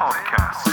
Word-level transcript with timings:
Podcast. 0.00 0.64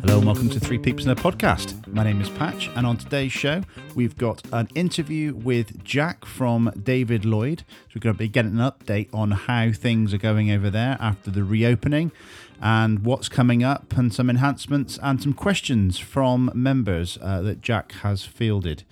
Hello 0.00 0.16
and 0.16 0.26
welcome 0.26 0.48
to 0.48 0.58
Three 0.58 0.78
Peeps 0.78 1.04
in 1.04 1.10
a 1.10 1.14
Podcast. 1.14 1.86
My 1.86 2.02
name 2.02 2.22
is 2.22 2.30
Patch, 2.30 2.70
and 2.74 2.86
on 2.86 2.96
today's 2.96 3.30
show, 3.30 3.62
we've 3.94 4.16
got 4.16 4.40
an 4.54 4.68
interview 4.74 5.34
with 5.34 5.84
Jack 5.84 6.24
from 6.24 6.72
David 6.82 7.26
Lloyd. 7.26 7.58
So 7.68 7.96
we're 7.96 8.00
going 8.00 8.14
to 8.14 8.18
be 8.18 8.26
getting 8.26 8.58
an 8.58 8.72
update 8.72 9.12
on 9.12 9.32
how 9.32 9.70
things 9.70 10.14
are 10.14 10.18
going 10.18 10.50
over 10.50 10.70
there 10.70 10.96
after 10.98 11.30
the 11.30 11.44
reopening 11.44 12.10
and 12.58 13.04
what's 13.04 13.28
coming 13.28 13.62
up, 13.62 13.98
and 13.98 14.14
some 14.14 14.30
enhancements 14.30 14.98
and 15.02 15.22
some 15.22 15.34
questions 15.34 15.98
from 15.98 16.50
members 16.54 17.18
uh, 17.20 17.42
that 17.42 17.60
Jack 17.60 17.92
has 18.00 18.24
fielded. 18.24 18.84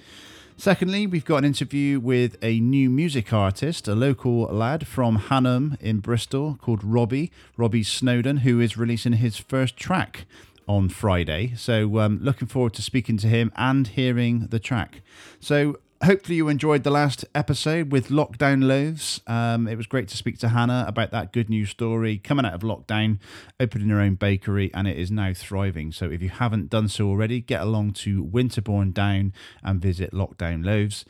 Secondly, 0.58 1.06
we've 1.06 1.24
got 1.26 1.38
an 1.38 1.44
interview 1.44 2.00
with 2.00 2.38
a 2.42 2.60
new 2.60 2.88
music 2.88 3.30
artist, 3.30 3.86
a 3.86 3.94
local 3.94 4.44
lad 4.44 4.86
from 4.86 5.16
Hanham 5.16 5.76
in 5.80 6.00
Bristol 6.00 6.56
called 6.62 6.82
Robbie, 6.82 7.30
Robbie 7.58 7.82
Snowden, 7.82 8.38
who 8.38 8.58
is 8.58 8.74
releasing 8.74 9.12
his 9.12 9.36
first 9.36 9.76
track 9.76 10.24
on 10.66 10.88
Friday. 10.88 11.52
So, 11.56 11.98
um, 11.98 12.20
looking 12.22 12.48
forward 12.48 12.72
to 12.74 12.82
speaking 12.82 13.18
to 13.18 13.26
him 13.26 13.52
and 13.54 13.86
hearing 13.86 14.46
the 14.46 14.58
track. 14.58 15.02
So, 15.40 15.78
hopefully, 16.04 16.36
you 16.36 16.48
enjoyed 16.48 16.84
the 16.84 16.90
last 16.90 17.24
episode 17.34 17.92
with 17.92 18.08
Lockdown 18.08 18.64
Loaves. 18.64 19.20
Um, 19.26 19.66
it 19.66 19.76
was 19.76 19.86
great 19.86 20.08
to 20.08 20.16
speak 20.16 20.38
to 20.38 20.48
Hannah 20.48 20.84
about 20.86 21.10
that 21.10 21.32
good 21.32 21.48
news 21.48 21.70
story 21.70 22.18
coming 22.18 22.44
out 22.44 22.54
of 22.54 22.60
lockdown, 22.62 23.18
opening 23.58 23.88
her 23.88 24.00
own 24.00 24.14
bakery, 24.14 24.70
and 24.74 24.86
it 24.86 24.98
is 24.98 25.10
now 25.10 25.32
thriving. 25.32 25.92
So, 25.92 26.10
if 26.10 26.22
you 26.22 26.30
haven't 26.30 26.70
done 26.70 26.88
so 26.88 27.08
already, 27.08 27.40
get 27.40 27.62
along 27.62 27.92
to 27.94 28.22
Winterbourne 28.22 28.92
Down 28.92 29.32
and 29.62 29.80
visit 29.80 30.12
Lockdown 30.12 30.64
Loaves. 30.64 31.04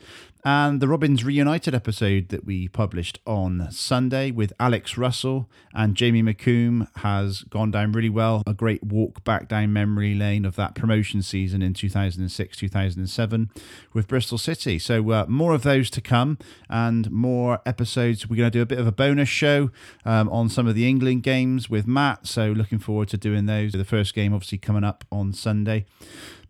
And 0.49 0.79
the 0.79 0.87
Robins 0.87 1.25
Reunited 1.25 1.75
episode 1.75 2.29
that 2.29 2.45
we 2.45 2.69
published 2.69 3.19
on 3.27 3.67
Sunday 3.69 4.31
with 4.31 4.53
Alex 4.61 4.97
Russell 4.97 5.49
and 5.73 5.93
Jamie 5.93 6.23
McCombe 6.23 6.87
has 6.99 7.41
gone 7.41 7.69
down 7.69 7.91
really 7.91 8.09
well. 8.09 8.43
A 8.47 8.53
great 8.53 8.81
walk 8.81 9.25
back 9.25 9.49
down 9.49 9.73
memory 9.73 10.15
lane 10.15 10.45
of 10.45 10.55
that 10.55 10.73
promotion 10.73 11.21
season 11.21 11.61
in 11.61 11.73
2006 11.73 12.55
2007 12.55 13.51
with 13.91 14.07
Bristol 14.07 14.37
City. 14.37 14.79
So, 14.79 15.11
uh, 15.11 15.25
more 15.27 15.53
of 15.53 15.63
those 15.63 15.89
to 15.89 15.99
come 15.99 16.37
and 16.69 17.11
more 17.11 17.59
episodes. 17.65 18.29
We're 18.29 18.37
going 18.37 18.49
to 18.49 18.57
do 18.57 18.61
a 18.61 18.65
bit 18.65 18.79
of 18.79 18.87
a 18.87 18.93
bonus 18.93 19.27
show 19.27 19.69
um, 20.05 20.29
on 20.29 20.47
some 20.47 20.65
of 20.65 20.75
the 20.75 20.87
England 20.87 21.23
games 21.23 21.69
with 21.69 21.87
Matt. 21.87 22.25
So, 22.25 22.53
looking 22.53 22.79
forward 22.79 23.09
to 23.09 23.17
doing 23.17 23.47
those. 23.47 23.73
The 23.73 23.83
first 23.83 24.13
game, 24.13 24.33
obviously, 24.33 24.59
coming 24.59 24.85
up 24.85 25.03
on 25.11 25.33
Sunday. 25.33 25.83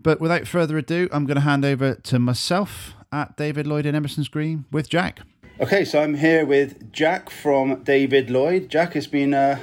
But 0.02 0.22
without 0.22 0.48
further 0.48 0.78
ado, 0.78 1.10
I'm 1.12 1.26
going 1.26 1.36
to 1.36 1.42
hand 1.42 1.66
over 1.66 1.96
to 1.96 2.20
myself 2.20 2.94
at 3.12 3.36
David 3.38 3.68
Lloyd 3.68 3.86
in 3.86 3.96
Emerson's 3.96 4.28
Green 4.28 4.66
with 4.72 4.90
Jack. 4.90 5.22
Okay, 5.60 5.86
so 5.86 6.02
I'm 6.02 6.16
here 6.16 6.46
with 6.46 6.92
Jack 6.92 7.30
from 7.30 7.84
David 7.84 8.30
Lloyd. 8.30 8.70
Jack, 8.70 8.96
it's 8.96 9.08
been 9.08 9.34
uh, 9.34 9.60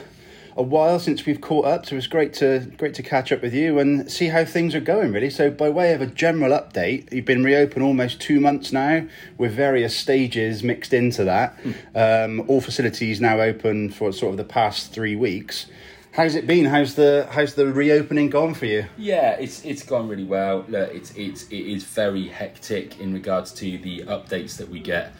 a 0.56 0.62
while 0.62 0.98
since 0.98 1.24
we've 1.24 1.40
caught 1.40 1.66
up, 1.66 1.86
so 1.86 1.96
it's 1.96 2.06
great 2.06 2.32
to 2.34 2.60
great 2.76 2.94
to 2.94 3.02
catch 3.02 3.32
up 3.32 3.42
with 3.42 3.54
you 3.54 3.78
and 3.78 4.10
see 4.10 4.26
how 4.26 4.44
things 4.44 4.74
are 4.74 4.80
going. 4.80 5.12
Really, 5.12 5.30
so 5.30 5.50
by 5.50 5.68
way 5.68 5.92
of 5.92 6.00
a 6.00 6.06
general 6.06 6.50
update, 6.50 7.12
you've 7.12 7.24
been 7.24 7.44
reopened 7.44 7.84
almost 7.84 8.20
two 8.20 8.40
months 8.40 8.72
now, 8.72 9.06
with 9.38 9.52
various 9.52 9.96
stages 9.96 10.62
mixed 10.62 10.92
into 10.92 11.24
that. 11.24 11.58
Um, 11.94 12.44
all 12.48 12.60
facilities 12.60 13.20
now 13.20 13.40
open 13.40 13.90
for 13.90 14.12
sort 14.12 14.32
of 14.32 14.36
the 14.36 14.44
past 14.44 14.92
three 14.92 15.16
weeks. 15.16 15.66
How's 16.14 16.36
it 16.36 16.46
been? 16.46 16.64
How's 16.66 16.94
the 16.94 17.26
how's 17.28 17.54
the 17.54 17.72
reopening 17.72 18.30
gone 18.30 18.54
for 18.54 18.66
you? 18.66 18.86
Yeah, 18.96 19.32
it's 19.32 19.64
it's 19.64 19.82
gone 19.82 20.06
really 20.06 20.22
well. 20.22 20.64
Look, 20.68 20.94
it's 20.94 21.10
it's 21.16 21.42
it 21.48 21.56
is 21.56 21.82
very 21.82 22.28
hectic 22.28 23.00
in 23.00 23.12
regards 23.12 23.50
to 23.54 23.78
the 23.78 24.02
updates 24.02 24.56
that 24.58 24.68
we 24.68 24.78
get 24.78 25.12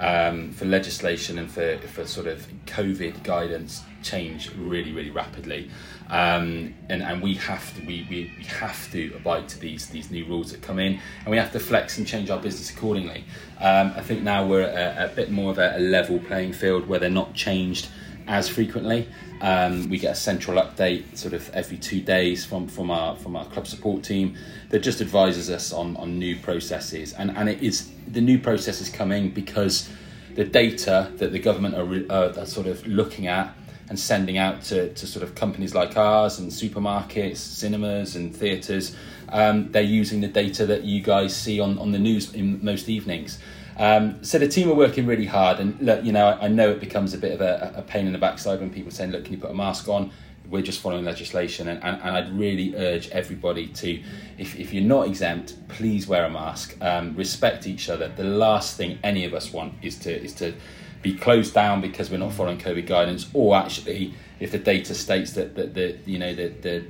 um, 0.00 0.50
for 0.50 0.64
legislation 0.64 1.38
and 1.38 1.48
for 1.48 1.78
for 1.94 2.04
sort 2.04 2.26
of 2.26 2.44
COVID 2.66 3.22
guidance 3.22 3.84
change 4.02 4.52
really 4.56 4.92
really 4.92 5.12
rapidly, 5.12 5.70
um, 6.08 6.74
and 6.88 7.00
and 7.00 7.22
we 7.22 7.34
have 7.34 7.72
to 7.76 7.86
we, 7.86 8.04
we, 8.10 8.32
we 8.36 8.44
have 8.46 8.90
to 8.90 9.12
abide 9.14 9.48
to 9.50 9.60
these 9.60 9.86
these 9.86 10.10
new 10.10 10.24
rules 10.24 10.50
that 10.50 10.62
come 10.62 10.80
in, 10.80 10.98
and 11.20 11.28
we 11.28 11.36
have 11.36 11.52
to 11.52 11.60
flex 11.60 11.96
and 11.96 12.08
change 12.08 12.28
our 12.28 12.40
business 12.40 12.72
accordingly. 12.76 13.24
Um, 13.60 13.92
I 13.94 14.00
think 14.00 14.22
now 14.22 14.44
we're 14.44 14.62
a, 14.62 15.04
a 15.04 15.14
bit 15.14 15.30
more 15.30 15.52
of 15.52 15.58
a, 15.58 15.76
a 15.76 15.78
level 15.78 16.18
playing 16.18 16.54
field 16.54 16.88
where 16.88 16.98
they're 16.98 17.08
not 17.08 17.34
changed 17.34 17.86
as 18.30 18.48
frequently. 18.48 19.08
Um, 19.40 19.88
we 19.90 19.98
get 19.98 20.12
a 20.12 20.14
central 20.14 20.62
update 20.62 21.16
sort 21.16 21.34
of 21.34 21.50
every 21.50 21.76
two 21.76 22.00
days 22.00 22.44
from, 22.44 22.68
from 22.68 22.90
our 22.90 23.16
from 23.16 23.34
our 23.34 23.44
club 23.46 23.66
support 23.66 24.04
team 24.04 24.36
that 24.68 24.80
just 24.80 25.00
advises 25.00 25.50
us 25.50 25.72
on, 25.72 25.96
on 25.96 26.18
new 26.18 26.36
processes 26.36 27.12
and 27.14 27.36
and 27.36 27.48
it 27.48 27.62
is 27.62 27.90
the 28.06 28.20
new 28.20 28.38
process 28.38 28.80
is 28.80 28.88
coming 28.88 29.30
because 29.30 29.90
the 30.36 30.44
data 30.44 31.10
that 31.16 31.32
the 31.32 31.38
government 31.38 31.74
are, 31.74 32.12
uh, 32.12 32.40
are 32.40 32.46
sort 32.46 32.68
of 32.68 32.86
looking 32.86 33.26
at 33.26 33.52
and 33.88 33.98
sending 33.98 34.38
out 34.38 34.62
to, 34.62 34.94
to 34.94 35.06
sort 35.06 35.24
of 35.24 35.34
companies 35.34 35.74
like 35.74 35.96
ours 35.96 36.38
and 36.38 36.52
supermarkets, 36.52 37.38
cinemas 37.38 38.14
and 38.14 38.34
theatres, 38.34 38.94
um, 39.30 39.72
they're 39.72 39.82
using 39.82 40.20
the 40.20 40.28
data 40.28 40.64
that 40.66 40.84
you 40.84 41.02
guys 41.02 41.34
see 41.34 41.58
on, 41.58 41.76
on 41.80 41.90
the 41.90 41.98
news 41.98 42.32
in 42.32 42.64
most 42.64 42.88
evenings. 42.88 43.40
Um, 43.80 44.22
so 44.22 44.38
the 44.38 44.46
team 44.46 44.70
are 44.70 44.74
working 44.74 45.06
really 45.06 45.24
hard, 45.24 45.58
and 45.58 45.80
look, 45.80 46.04
you 46.04 46.12
know, 46.12 46.26
I, 46.26 46.44
I 46.44 46.48
know 46.48 46.70
it 46.70 46.80
becomes 46.80 47.14
a 47.14 47.18
bit 47.18 47.32
of 47.32 47.40
a, 47.40 47.72
a 47.76 47.82
pain 47.82 48.06
in 48.06 48.12
the 48.12 48.18
backside 48.18 48.60
when 48.60 48.68
people 48.70 48.92
saying, 48.92 49.10
"Look, 49.10 49.24
can 49.24 49.32
you 49.32 49.40
put 49.40 49.50
a 49.50 49.54
mask 49.54 49.88
on?" 49.88 50.12
We're 50.50 50.62
just 50.62 50.80
following 50.80 51.04
legislation, 51.04 51.66
and, 51.68 51.82
and, 51.82 52.02
and 52.02 52.10
I'd 52.14 52.38
really 52.38 52.76
urge 52.76 53.08
everybody 53.08 53.68
to, 53.68 54.02
if, 54.36 54.58
if 54.58 54.74
you're 54.74 54.84
not 54.84 55.06
exempt, 55.06 55.56
please 55.68 56.06
wear 56.08 56.24
a 56.24 56.30
mask. 56.30 56.76
Um, 56.82 57.14
respect 57.16 57.66
each 57.66 57.88
other. 57.88 58.08
The 58.08 58.24
last 58.24 58.76
thing 58.76 58.98
any 59.02 59.24
of 59.24 59.32
us 59.32 59.50
want 59.50 59.72
is 59.80 59.96
to 60.00 60.12
is 60.12 60.34
to 60.34 60.52
be 61.00 61.16
closed 61.16 61.54
down 61.54 61.80
because 61.80 62.10
we're 62.10 62.18
not 62.18 62.34
following 62.34 62.58
COVID 62.58 62.86
guidance, 62.86 63.30
or 63.32 63.56
actually, 63.56 64.12
if 64.40 64.52
the 64.52 64.58
data 64.58 64.94
states 64.94 65.32
that 65.32 65.54
that 65.54 65.72
the 65.72 65.96
you 66.04 66.18
know 66.18 66.34
the 66.34 66.48
the 66.48 66.84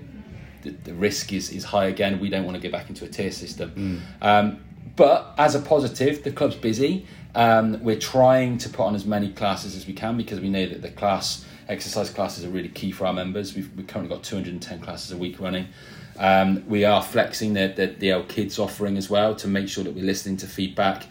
the, 0.62 0.70
the 0.70 0.94
risk 0.94 1.32
is, 1.32 1.50
is 1.50 1.64
high 1.64 1.86
again, 1.86 2.18
we 2.18 2.28
don't 2.28 2.44
want 2.44 2.60
to 2.60 2.62
go 2.62 2.70
back 2.70 2.88
into 2.88 3.04
a 3.04 3.08
tier 3.08 3.30
system. 3.30 4.02
Um, 4.20 4.64
but 5.00 5.32
as 5.38 5.54
a 5.54 5.60
positive, 5.60 6.24
the 6.24 6.30
club's 6.30 6.56
busy. 6.56 7.06
Um, 7.34 7.82
we're 7.82 7.98
trying 7.98 8.58
to 8.58 8.68
put 8.68 8.82
on 8.82 8.94
as 8.94 9.06
many 9.06 9.30
classes 9.30 9.74
as 9.74 9.86
we 9.86 9.94
can 9.94 10.18
because 10.18 10.40
we 10.40 10.50
know 10.50 10.66
that 10.66 10.82
the 10.82 10.90
class 10.90 11.42
exercise 11.70 12.10
classes 12.10 12.44
are 12.44 12.50
really 12.50 12.68
key 12.68 12.92
for 12.92 13.06
our 13.06 13.14
members. 13.14 13.56
We've, 13.56 13.74
we've 13.74 13.86
currently 13.86 14.14
got 14.14 14.22
210 14.22 14.80
classes 14.80 15.10
a 15.10 15.16
week 15.16 15.40
running. 15.40 15.68
Um, 16.18 16.68
we 16.68 16.84
are 16.84 17.02
flexing 17.02 17.54
the, 17.54 17.72
the, 17.74 17.86
the 17.86 18.10
L 18.10 18.24
Kids 18.24 18.58
offering 18.58 18.98
as 18.98 19.08
well 19.08 19.34
to 19.36 19.48
make 19.48 19.70
sure 19.70 19.84
that 19.84 19.94
we're 19.94 20.04
listening 20.04 20.36
to 20.36 20.46
feedback. 20.46 21.06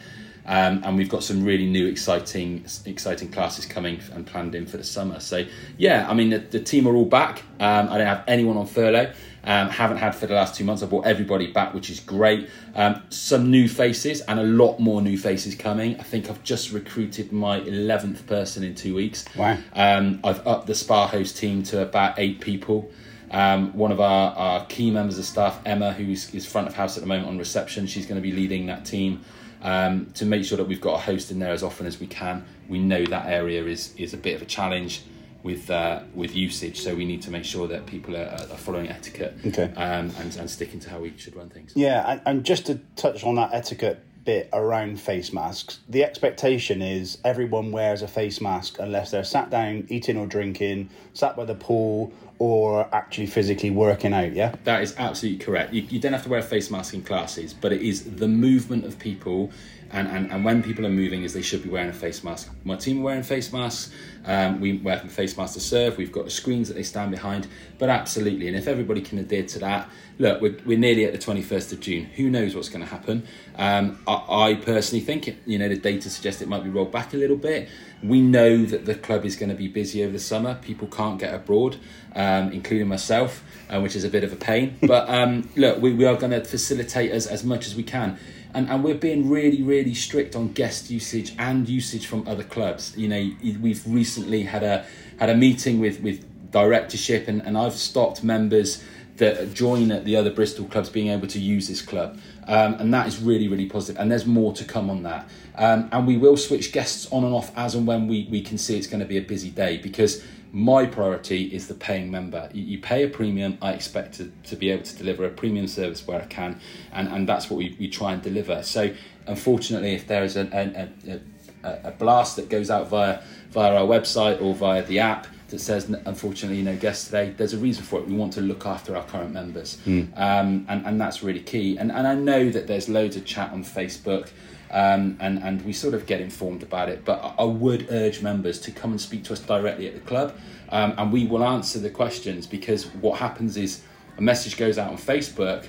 Um, 0.46 0.84
and 0.84 0.96
we've 0.96 1.10
got 1.10 1.24
some 1.24 1.44
really 1.44 1.66
new, 1.66 1.88
exciting, 1.88 2.66
exciting 2.86 3.32
classes 3.32 3.66
coming 3.66 4.02
and 4.14 4.24
planned 4.24 4.54
in 4.54 4.68
for 4.68 4.78
the 4.78 4.84
summer. 4.84 5.20
So, 5.20 5.46
yeah, 5.80 6.08
I 6.08 6.14
mean, 6.14 6.30
the, 6.30 6.38
the 6.38 6.60
team 6.60 6.88
are 6.88 6.96
all 6.96 7.06
back. 7.06 7.42
Um, 7.60 7.90
I 7.90 7.98
don't 7.98 8.08
have 8.08 8.24
anyone 8.28 8.56
on 8.56 8.68
furlough. 8.68 9.14
Um, 9.50 9.68
haven't 9.70 9.98
had 9.98 10.14
for 10.14 10.28
the 10.28 10.36
last 10.36 10.54
two 10.54 10.64
months. 10.64 10.84
I 10.84 10.86
brought 10.86 11.08
everybody 11.08 11.48
back, 11.52 11.74
which 11.74 11.90
is 11.90 12.00
great. 12.00 12.48
Um, 12.76 13.02
some 13.10 13.50
new 13.50 13.68
faces 13.68 14.22
and 14.22 14.40
a 14.40 14.44
lot 14.44 14.80
more 14.80 15.02
new 15.02 15.18
faces 15.18 15.56
coming. 15.56 16.00
I 16.00 16.04
think 16.04 16.30
I've 16.30 16.44
just 16.44 16.72
recruited 16.72 17.32
my 17.32 17.60
11th 17.62 18.28
person 18.28 18.64
in 18.64 18.76
two 18.76 18.94
weeks. 18.94 19.26
Wow. 19.36 19.58
Um, 19.74 20.20
I've 20.24 20.46
upped 20.46 20.68
the 20.68 20.76
Spa 20.76 21.08
Host 21.08 21.36
team 21.36 21.64
to 21.64 21.82
about 21.82 22.20
eight 22.20 22.42
people. 22.42 22.92
Um, 23.32 23.76
one 23.76 23.92
of 23.92 24.00
our, 24.00 24.36
our 24.36 24.66
key 24.68 24.92
members 24.92 25.18
of 25.18 25.26
staff, 25.26 25.60
Emma, 25.66 25.94
who's 25.94 26.46
front 26.46 26.68
of 26.68 26.76
house 26.76 26.96
at 26.96 27.02
the 27.02 27.08
moment 27.08 27.28
on 27.28 27.40
reception, 27.40 27.88
she's 27.88 28.06
going 28.06 28.22
to 28.22 28.28
be 28.28 28.32
leading 28.32 28.68
that 28.68 28.86
team 28.86 29.26
um, 29.64 30.12
to 30.14 30.26
make 30.26 30.46
sure 30.46 30.58
that 30.58 30.68
we've 30.68 30.80
got 30.80 30.94
a 30.94 31.02
host 31.02 31.32
in 31.32 31.40
there 31.40 31.54
as 31.54 31.64
often 31.64 31.88
as 31.88 32.00
we 32.00 32.06
can. 32.06 32.46
We 32.68 32.78
know 32.78 33.04
that 33.06 33.26
area 33.26 33.66
is 33.66 33.96
is 33.98 34.14
a 34.14 34.18
bit 34.18 34.36
of 34.36 34.44
a 34.44 34.46
challenge 34.46 35.02
with 35.44 35.70
uh, 35.70 36.02
with 36.14 36.36
usage, 36.36 36.80
so 36.82 36.96
we 36.96 37.06
need 37.06 37.22
to 37.24 37.32
make 37.32 37.46
sure 37.46 37.68
that 37.68 37.86
people 37.86 38.16
are, 38.16 38.30
are 38.52 38.58
following 38.58 38.90
etiquette 38.90 39.36
Okay. 39.46 39.72
um, 39.76 40.12
and, 40.20 40.36
and 40.38 40.50
sticking 40.50 40.80
to 40.82 40.90
how 40.90 41.00
we 41.00 41.14
should 41.18 41.36
run 41.36 41.50
things. 41.50 41.74
Yeah, 41.76 42.04
and, 42.12 42.22
and 42.26 42.44
just 42.44 42.66
to 42.68 42.80
touch 42.96 43.24
on 43.24 43.36
that 43.36 43.52
etiquette 43.54 44.04
bit 44.26 44.50
around 44.52 45.00
face 45.00 45.32
masks, 45.32 45.80
the 45.88 46.04
expectation 46.04 46.82
is 46.82 47.18
everyone 47.24 47.72
wears 47.72 48.02
a 48.02 48.08
face 48.08 48.42
mask 48.42 48.78
unless 48.80 49.12
they're 49.12 49.24
sat 49.24 49.50
down 49.50 49.86
eating 49.90 50.18
or 50.18 50.28
drinking, 50.28 50.90
sat 51.14 51.36
by 51.38 51.46
the 51.46 51.56
pool, 51.56 52.12
or 52.38 52.88
actually 52.94 53.26
physically 53.28 53.70
working 53.70 54.14
out. 54.14 54.34
Yeah. 54.34 54.56
That 54.66 54.84
is 54.84 54.94
absolutely 54.98 55.44
correct. 55.44 55.74
You, 55.74 55.84
you 55.84 56.00
don't 56.00 56.14
have 56.14 56.24
to 56.24 56.30
wear 56.30 56.40
a 56.42 56.44
face 56.44 56.70
mask 56.70 56.94
in 56.94 57.02
classes, 57.04 57.54
but 57.54 57.72
it 57.72 57.82
is 57.82 58.16
the 58.18 58.28
movement 58.28 58.86
of 58.86 59.00
people. 59.00 59.52
And, 59.92 60.08
and, 60.08 60.32
and 60.32 60.46
when 60.46 60.62
people 60.62 60.86
are 60.86 60.92
moving, 60.92 61.24
is 61.24 61.34
they 61.34 61.42
should 61.42 61.64
be 61.64 61.70
wearing 61.70 61.90
a 61.90 61.94
face 61.94 62.24
mask. 62.24 62.52
My 62.64 62.76
team 62.76 63.00
are 63.00 63.04
wearing 63.04 63.24
face 63.24 63.52
masks. 63.52 63.92
Um, 64.26 64.60
we 64.60 64.78
wear 64.78 65.00
face 65.00 65.36
masks 65.38 65.56
to 65.56 65.60
serve. 65.60 65.98
We've 65.98 66.12
got 66.12 66.26
the 66.26 66.32
screens 66.32 66.68
that 66.68 66.76
they 66.76 66.84
stand 66.84 67.12
behind. 67.12 67.48
But 67.78 67.90
absolutely, 67.90 68.48
and 68.48 68.56
if 68.56 68.68
everybody 68.68 69.02
can 69.02 69.18
adhere 69.18 69.44
to 69.44 69.60
that, 69.60 69.90
look, 70.20 70.42
we're, 70.42 70.58
we're 70.66 70.78
nearly 70.78 71.06
at 71.06 71.14
the 71.14 71.18
21st 71.18 71.74
of 71.74 71.80
June. 71.80 72.06
Who 72.06 72.30
knows 72.30 72.56
what's 72.56 72.70
going 72.70 72.82
to 72.84 72.90
happen? 72.90 73.26
Um, 73.56 73.98
I, 74.08 74.52
I 74.52 74.56
personally 74.56 75.04
think, 75.04 75.28
it, 75.28 75.38
you 75.46 75.58
know, 75.58 75.70
the 75.70 75.78
data 75.78 76.10
suggests 76.10 76.42
it 76.42 76.48
might 76.48 76.64
be 76.64 76.70
rolled 76.70 76.92
back 76.92 77.14
a 77.14 77.18
little 77.18 77.38
bit. 77.38 77.70
We 78.04 78.22
know 78.22 78.66
that 78.66 78.86
the 78.86 78.96
club 78.96 79.26
is 79.26 79.36
going 79.36 79.50
to 79.50 79.56
be 79.56 79.68
busy 79.68 80.04
over 80.04 80.14
the 80.14 80.20
summer. 80.20 80.56
People 80.56 80.88
can't 80.88 81.20
get 81.20 81.34
abroad, 81.34 81.78
um, 82.16 82.52
including 82.52 82.88
myself, 82.88 83.44
uh, 83.70 83.80
which 83.80 83.96
is 83.96 84.04
a 84.04 84.10
bit 84.10 84.24
of 84.24 84.32
a 84.32 84.38
pain. 84.38 84.78
But 84.82 85.10
um, 85.10 85.50
look, 85.56 85.82
we, 85.82 85.94
we 85.94 86.06
are 86.06 86.16
going 86.16 86.32
to 86.32 86.44
facilitate 86.44 87.12
as, 87.12 87.28
as 87.28 87.44
much 87.44 87.66
as 87.68 87.76
we 87.76 87.84
can. 87.84 88.18
And, 88.54 88.70
and 88.70 88.84
we're 88.84 88.96
being 88.96 89.30
really 89.30 89.62
really 89.62 89.94
strict 89.94 90.36
on 90.36 90.54
guest 90.54 90.90
usage 90.90 91.34
and 91.38 91.68
usage 91.68 92.06
from 92.06 92.28
other 92.28 92.44
clubs. 92.44 92.96
You 92.98 93.08
know, 93.08 93.32
we've 93.62 93.84
recently 93.86 94.44
had 94.44 94.64
a 94.64 94.86
had 95.20 95.30
a 95.30 95.36
meeting 95.36 95.80
with 95.80 96.02
with 96.02 96.26
directorship, 96.52 97.28
and, 97.28 97.42
and 97.42 97.58
I've 97.58 97.74
stopped 97.74 98.24
members 98.24 98.84
that 99.18 99.54
join 99.54 99.92
at 99.92 100.06
the 100.06 100.16
other 100.16 100.32
Bristol 100.32 100.66
clubs 100.66 100.90
being 100.90 101.10
able 101.10 101.28
to 101.28 101.40
use 101.40 101.68
this 101.68 101.82
club. 101.82 102.18
Um, 102.48 102.76
and 102.76 102.94
that 102.94 103.08
is 103.08 103.22
really, 103.22 103.48
really 103.48 103.68
positive. 103.68 104.02
And 104.02 104.12
there's 104.12 104.26
more 104.26 104.54
to 104.54 104.64
come 104.66 104.90
on 104.90 105.04
that. 105.04 105.30
Um, 105.56 105.90
and 105.92 106.08
we 106.08 106.18
will 106.18 106.38
switch 106.38 106.72
guests 106.72 107.08
on 107.12 107.24
and 107.24 107.34
off 107.34 107.56
as 107.56 107.76
and 107.76 107.86
when 107.86 108.08
we, 108.08 108.28
we 108.32 108.42
can 108.42 108.58
see 108.58 108.78
it's 108.78 108.88
going 108.88 109.02
to 109.02 109.06
be 109.06 109.18
a 109.18 109.22
busy 109.22 109.50
day 109.50 109.78
because 109.78 110.24
my 110.52 110.86
priority 110.86 111.46
is 111.46 111.68
the 111.68 111.74
paying 111.74 112.10
member. 112.10 112.50
You, 112.54 112.80
pay 112.80 113.04
a 113.04 113.10
premium, 113.10 113.58
I 113.62 113.74
expect 113.74 114.16
to, 114.16 114.32
to 114.46 114.56
be 114.56 114.72
able 114.72 114.84
to 114.84 114.96
deliver 114.96 115.26
a 115.26 115.30
premium 115.30 115.68
service 115.68 116.06
where 116.08 116.22
I 116.22 116.26
can. 116.26 116.60
And, 116.92 117.08
and 117.08 117.28
that's 117.28 117.50
what 117.50 117.58
we, 117.58 117.76
we 117.80 117.88
try 117.88 118.14
and 118.14 118.22
deliver. 118.22 118.64
So, 118.64 118.94
unfortunately, 119.28 119.94
if 119.94 120.08
there 120.08 120.24
is 120.24 120.38
a, 120.38 120.48
a, 120.52 121.20
a, 121.64 121.90
a 121.90 121.92
blast 121.92 122.36
that 122.38 122.50
goes 122.50 122.72
out 122.72 122.88
via, 122.88 123.22
via 123.52 123.76
our 123.76 123.88
website 123.88 124.42
or 124.42 124.56
via 124.56 124.84
the 124.84 125.00
app, 125.00 125.28
that 125.50 125.60
says 125.60 125.90
unfortunately 126.06 126.62
no 126.62 126.76
guests 126.76 127.06
today 127.06 127.34
there's 127.38 127.54
a 127.54 127.58
reason 127.58 127.84
for 127.84 128.00
it 128.00 128.08
we 128.08 128.14
want 128.14 128.32
to 128.32 128.42
look 128.42 128.68
after 128.68 128.96
our 128.96 129.04
current 129.06 129.32
members 129.32 129.80
mm. 129.86 130.08
um, 130.16 130.66
and, 130.70 130.86
and 130.86 131.02
that's 131.02 131.24
really 131.24 131.40
key 131.40 131.76
and, 131.78 131.92
and 131.92 132.08
i 132.08 132.14
know 132.14 132.50
that 132.50 132.68
there's 132.68 132.88
loads 132.88 133.16
of 133.16 133.26
chat 133.26 133.52
on 133.52 133.64
facebook 133.64 134.30
um, 134.72 135.18
and, 135.20 135.40
and 135.40 135.64
we 135.66 135.74
sort 135.74 135.94
of 135.94 136.06
get 136.06 136.22
informed 136.22 136.64
about 136.64 136.90
it 136.90 137.04
but 137.06 137.36
i 137.38 137.44
would 137.44 137.88
urge 137.92 138.22
members 138.22 138.60
to 138.60 138.72
come 138.72 138.92
and 138.92 139.02
speak 139.02 139.24
to 139.24 139.34
us 139.34 139.40
directly 139.40 139.88
at 139.88 139.94
the 139.94 140.02
club 140.02 140.36
um, 140.70 140.94
and 140.98 141.12
we 141.12 141.26
will 141.26 141.44
answer 141.44 141.80
the 141.80 141.90
questions 141.90 142.46
because 142.46 142.88
what 142.96 143.20
happens 143.20 143.58
is 143.58 143.82
a 144.18 144.22
message 144.22 144.58
goes 144.58 144.78
out 144.78 144.90
on 144.90 144.98
facebook 144.98 145.66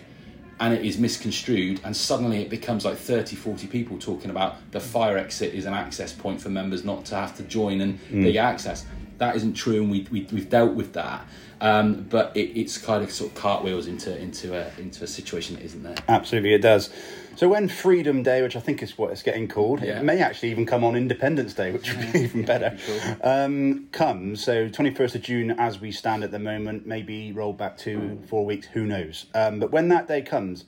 and 0.61 0.75
it 0.75 0.85
is 0.85 0.99
misconstrued 0.99 1.81
and 1.85 1.97
suddenly 1.97 2.43
it 2.43 2.51
becomes 2.51 2.85
like 2.85 2.97
30 2.97 3.37
40 3.37 3.67
people 3.67 3.99
talking 3.99 4.31
about 4.31 4.57
the 4.73 4.81
fire 4.81 5.17
exit 5.17 5.55
is 5.55 5.65
an 5.65 5.75
access 5.75 6.13
point 6.13 6.41
for 6.41 6.51
members 6.51 6.85
not 6.85 7.05
to 7.07 7.15
have 7.15 7.37
to 7.37 7.43
join 7.45 7.81
and 7.81 7.99
mm. 8.11 8.23
they 8.23 8.33
get 8.33 8.45
access 8.45 8.85
that 9.21 9.37
isn't 9.37 9.53
true, 9.53 9.83
and 9.83 9.91
we, 9.91 10.07
we 10.11 10.27
we've 10.33 10.49
dealt 10.49 10.75
with 10.75 10.95
that. 10.95 11.25
Um, 11.63 12.07
but 12.09 12.35
it, 12.35 12.59
it's 12.59 12.79
kind 12.79 13.05
of 13.05 13.11
sort 13.11 13.31
of 13.31 13.37
cartwheels 13.37 13.87
into 13.87 14.17
into 14.19 14.55
a 14.55 14.73
into 14.81 15.05
a 15.05 15.07
situation 15.07 15.57
that 15.57 15.65
isn't 15.65 15.83
there. 15.83 15.97
Absolutely, 16.09 16.55
it 16.55 16.63
does. 16.63 16.89
So 17.37 17.49
when 17.49 17.69
Freedom 17.69 18.23
Day, 18.23 18.43
which 18.43 18.57
I 18.57 18.61
think 18.61 18.83
is 18.83 18.99
what 18.99 19.13
it's 19.13 19.23
getting 19.23 19.47
called, 19.47 19.83
yeah. 19.83 20.01
it 20.01 20.03
may 20.03 20.21
actually 20.21 20.51
even 20.51 20.67
come 20.67 20.85
on 20.85 20.97
Independence 20.97 21.55
Day, 21.55 21.71
which 21.71 21.95
would 21.95 22.13
be 22.13 22.19
even 22.21 22.45
better. 22.45 22.77
Cool. 22.87 23.17
Um, 23.23 23.89
comes 23.93 24.43
so 24.43 24.69
twenty 24.69 24.95
first 24.95 25.15
of 25.15 25.23
June, 25.23 25.51
as 25.53 25.81
we 25.81 25.93
stand 25.93 26.25
at 26.25 26.31
the 26.31 26.39
moment, 26.39 26.87
maybe 26.87 27.33
roll 27.33 27.53
back 27.53 27.77
to 27.79 28.23
four 28.29 28.47
weeks, 28.47 28.67
who 28.69 28.87
knows? 28.87 29.27
Um, 29.35 29.61
but 29.61 29.71
when 29.71 29.89
that 29.89 30.09
day 30.09 30.23
comes, 30.23 30.65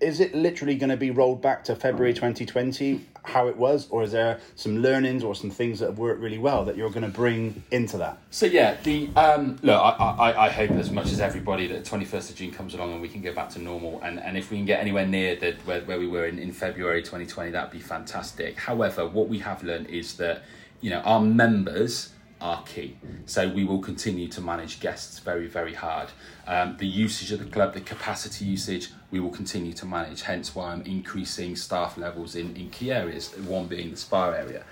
is 0.00 0.20
it 0.20 0.34
literally 0.34 0.76
going 0.76 0.90
to 0.90 0.96
be 0.96 1.10
rolled 1.10 1.42
back 1.42 1.64
to 1.64 1.74
February 1.74 2.14
twenty 2.14 2.46
twenty? 2.46 3.06
How 3.24 3.48
it 3.48 3.56
was, 3.56 3.88
or 3.90 4.02
is 4.02 4.12
there 4.12 4.38
some 4.54 4.78
learnings 4.78 5.24
or 5.24 5.34
some 5.34 5.50
things 5.50 5.80
that 5.80 5.86
have 5.86 5.98
worked 5.98 6.20
really 6.20 6.38
well 6.38 6.64
that 6.64 6.76
you're 6.76 6.90
going 6.90 7.04
to 7.04 7.08
bring 7.08 7.62
into 7.70 7.96
that? 7.98 8.18
So 8.30 8.46
yeah, 8.46 8.76
the 8.82 9.08
um, 9.16 9.58
look, 9.62 9.80
I, 9.80 9.90
I, 9.90 10.46
I 10.46 10.50
hope 10.50 10.70
as 10.72 10.90
much 10.90 11.06
as 11.06 11.20
everybody 11.20 11.66
that 11.68 11.84
twenty 11.84 12.04
first 12.04 12.30
of 12.30 12.36
June 12.36 12.52
comes 12.52 12.74
along 12.74 12.92
and 12.92 13.00
we 13.00 13.08
can 13.08 13.22
go 13.22 13.32
back 13.32 13.50
to 13.50 13.58
normal, 13.58 14.00
and, 14.02 14.20
and 14.20 14.36
if 14.36 14.50
we 14.50 14.58
can 14.58 14.66
get 14.66 14.80
anywhere 14.80 15.06
near 15.06 15.36
the 15.36 15.52
where, 15.64 15.80
where 15.82 15.98
we 15.98 16.06
were 16.06 16.26
in, 16.26 16.38
in 16.38 16.52
February 16.52 17.02
twenty 17.02 17.26
twenty, 17.26 17.50
that'd 17.50 17.70
be 17.70 17.80
fantastic. 17.80 18.58
However, 18.58 19.06
what 19.06 19.28
we 19.28 19.38
have 19.40 19.62
learned 19.62 19.88
is 19.88 20.16
that 20.18 20.42
you 20.80 20.90
know 20.90 21.00
our 21.00 21.20
members 21.20 22.10
are 22.44 22.62
key. 22.64 22.94
So 23.24 23.48
we 23.48 23.64
will 23.64 23.78
continue 23.78 24.28
to 24.28 24.40
manage 24.42 24.78
guests 24.78 25.18
very, 25.18 25.46
very 25.46 25.72
hard. 25.72 26.10
Um, 26.46 26.76
the 26.76 26.86
usage 26.86 27.32
of 27.32 27.38
the 27.38 27.46
club, 27.46 27.72
the 27.72 27.80
capacity 27.80 28.44
usage, 28.44 28.90
we 29.10 29.18
will 29.18 29.30
continue 29.30 29.72
to 29.72 29.86
manage. 29.86 30.22
Hence 30.22 30.54
why 30.54 30.72
I'm 30.72 30.82
increasing 30.82 31.56
staff 31.56 31.96
levels 31.96 32.36
in, 32.36 32.54
in 32.54 32.68
key 32.68 32.92
areas, 32.92 33.34
one 33.38 33.66
being 33.66 33.90
the 33.90 33.96
spa 33.96 34.30
area. 34.32 34.62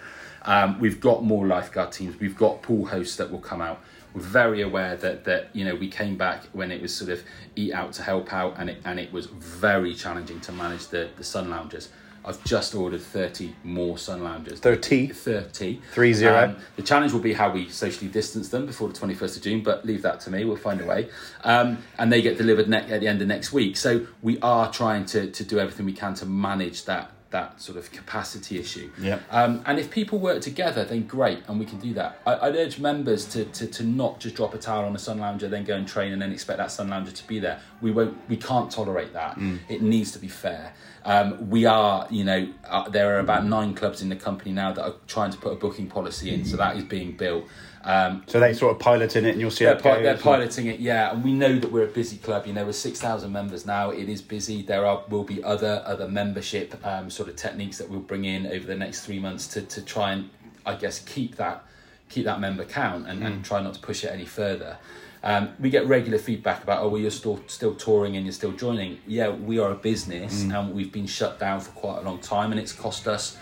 Um, 0.42 0.80
we've 0.80 1.00
got 1.00 1.24
more 1.24 1.46
lifeguard 1.46 1.92
teams, 1.92 2.20
we've 2.20 2.36
got 2.36 2.60
pool 2.60 2.84
hosts 2.84 3.16
that 3.16 3.32
will 3.32 3.40
come 3.40 3.62
out. 3.62 3.80
We're 4.12 4.20
very 4.20 4.60
aware 4.60 4.94
that 4.96 5.24
that 5.24 5.48
you 5.54 5.64
know 5.64 5.74
we 5.74 5.88
came 5.88 6.18
back 6.18 6.44
when 6.52 6.70
it 6.70 6.82
was 6.82 6.94
sort 6.94 7.10
of 7.10 7.22
eat 7.56 7.72
out 7.72 7.94
to 7.94 8.02
help 8.02 8.34
out, 8.34 8.56
and 8.58 8.68
it 8.68 8.82
and 8.84 9.00
it 9.00 9.10
was 9.10 9.24
very 9.26 9.94
challenging 9.94 10.40
to 10.40 10.52
manage 10.52 10.88
the 10.88 11.08
the 11.16 11.24
sun 11.24 11.48
loungers. 11.48 11.88
I've 12.24 12.42
just 12.44 12.74
ordered 12.74 13.00
30 13.00 13.54
more 13.64 13.98
sun 13.98 14.22
loungers. 14.22 14.60
30? 14.60 15.08
30. 15.08 15.80
3 15.92 16.12
0. 16.12 16.44
Um, 16.44 16.56
the 16.76 16.82
challenge 16.82 17.12
will 17.12 17.20
be 17.20 17.32
how 17.32 17.50
we 17.50 17.68
socially 17.68 18.10
distance 18.10 18.48
them 18.48 18.66
before 18.66 18.88
the 18.88 18.98
21st 18.98 19.36
of 19.36 19.42
June, 19.42 19.62
but 19.62 19.84
leave 19.84 20.02
that 20.02 20.20
to 20.20 20.30
me. 20.30 20.44
We'll 20.44 20.56
find 20.56 20.80
a 20.80 20.84
way. 20.84 21.08
Um, 21.42 21.78
and 21.98 22.12
they 22.12 22.22
get 22.22 22.38
delivered 22.38 22.68
ne- 22.68 22.90
at 22.90 23.00
the 23.00 23.08
end 23.08 23.22
of 23.22 23.28
next 23.28 23.52
week. 23.52 23.76
So 23.76 24.06
we 24.22 24.38
are 24.40 24.70
trying 24.70 25.06
to, 25.06 25.30
to 25.30 25.44
do 25.44 25.58
everything 25.58 25.86
we 25.86 25.92
can 25.92 26.14
to 26.14 26.26
manage 26.26 26.84
that 26.84 27.10
that 27.32 27.60
sort 27.60 27.76
of 27.76 27.90
capacity 27.90 28.58
issue. 28.58 28.90
Yeah. 28.98 29.18
Um, 29.30 29.62
and 29.66 29.78
if 29.78 29.90
people 29.90 30.18
work 30.18 30.40
together, 30.40 30.84
then 30.84 31.06
great, 31.06 31.42
and 31.48 31.58
we 31.58 31.66
can 31.66 31.78
do 31.80 31.92
that. 31.94 32.20
I, 32.24 32.48
would 32.48 32.56
urge 32.56 32.78
members 32.78 33.24
to, 33.26 33.44
to, 33.46 33.66
to 33.66 33.82
not 33.82 34.20
just 34.20 34.36
drop 34.36 34.54
a 34.54 34.58
towel 34.58 34.84
on 34.84 34.94
a 34.94 34.98
sun 34.98 35.18
lounger, 35.18 35.48
then 35.48 35.64
go 35.64 35.74
and 35.74 35.86
train, 35.86 36.12
and 36.12 36.22
then 36.22 36.32
expect 36.32 36.58
that 36.58 36.70
sun 36.70 36.88
lounger 36.88 37.10
to 37.10 37.26
be 37.26 37.38
there. 37.38 37.60
We 37.80 37.90
won't. 37.90 38.16
We 38.28 38.36
can't 38.36 38.70
tolerate 38.70 39.12
that. 39.14 39.36
Mm. 39.36 39.58
It 39.68 39.82
needs 39.82 40.12
to 40.12 40.18
be 40.18 40.28
fair. 40.28 40.74
Um, 41.04 41.50
we 41.50 41.64
are, 41.64 42.06
you 42.10 42.22
know, 42.22 42.48
uh, 42.68 42.88
there 42.88 43.16
are 43.16 43.18
about 43.18 43.44
nine 43.44 43.74
clubs 43.74 44.02
in 44.02 44.08
the 44.08 44.16
company 44.16 44.52
now 44.52 44.72
that 44.72 44.84
are 44.84 44.94
trying 45.08 45.32
to 45.32 45.38
put 45.38 45.52
a 45.52 45.56
booking 45.56 45.88
policy 45.88 46.32
in, 46.32 46.44
so 46.44 46.56
that 46.56 46.76
is 46.76 46.84
being 46.84 47.16
built. 47.16 47.44
Um, 47.84 48.22
so 48.26 48.38
they 48.38 48.54
sort 48.54 48.72
of 48.72 48.78
piloting 48.78 49.24
it, 49.24 49.30
and 49.30 49.40
you'll 49.40 49.50
see 49.50 49.64
they're, 49.64 49.74
pi- 49.74 50.02
they're 50.02 50.16
piloting 50.16 50.66
it, 50.66 50.78
yeah. 50.78 51.10
And 51.10 51.24
we 51.24 51.32
know 51.32 51.58
that 51.58 51.72
we're 51.72 51.84
a 51.84 51.88
busy 51.88 52.16
club. 52.16 52.46
You 52.46 52.52
know, 52.52 52.64
we're 52.64 52.72
six 52.72 53.00
thousand 53.00 53.32
members 53.32 53.66
now. 53.66 53.90
It 53.90 54.08
is 54.08 54.22
busy. 54.22 54.62
There 54.62 54.86
are 54.86 55.02
will 55.08 55.24
be 55.24 55.42
other 55.42 55.82
other 55.84 56.06
membership 56.06 56.74
um, 56.86 57.10
sort 57.10 57.28
of 57.28 57.36
techniques 57.36 57.78
that 57.78 57.90
we'll 57.90 58.00
bring 58.00 58.24
in 58.24 58.46
over 58.46 58.66
the 58.66 58.76
next 58.76 59.04
three 59.04 59.18
months 59.18 59.48
to 59.48 59.62
to 59.62 59.82
try 59.82 60.12
and 60.12 60.30
I 60.64 60.76
guess 60.76 61.00
keep 61.00 61.36
that 61.36 61.64
keep 62.08 62.24
that 62.26 62.40
member 62.40 62.64
count 62.64 63.08
and, 63.08 63.22
mm. 63.22 63.26
and 63.26 63.44
try 63.44 63.60
not 63.62 63.74
to 63.74 63.80
push 63.80 64.04
it 64.04 64.08
any 64.08 64.26
further. 64.26 64.78
Um, 65.24 65.50
we 65.60 65.70
get 65.70 65.86
regular 65.86 66.18
feedback 66.18 66.64
about, 66.64 66.82
oh, 66.82 66.88
well, 66.88 67.00
you're 67.00 67.10
still 67.10 67.40
still 67.46 67.74
touring 67.74 68.16
and 68.16 68.26
you're 68.26 68.32
still 68.32 68.52
joining. 68.52 68.98
Yeah, 69.06 69.30
we 69.30 69.58
are 69.58 69.70
a 69.70 69.76
business 69.76 70.42
mm. 70.42 70.58
and 70.58 70.74
we've 70.74 70.92
been 70.92 71.06
shut 71.06 71.38
down 71.38 71.60
for 71.60 71.70
quite 71.70 71.98
a 71.98 72.02
long 72.02 72.18
time, 72.18 72.50
and 72.50 72.60
it's 72.60 72.72
cost 72.72 73.08
us 73.08 73.38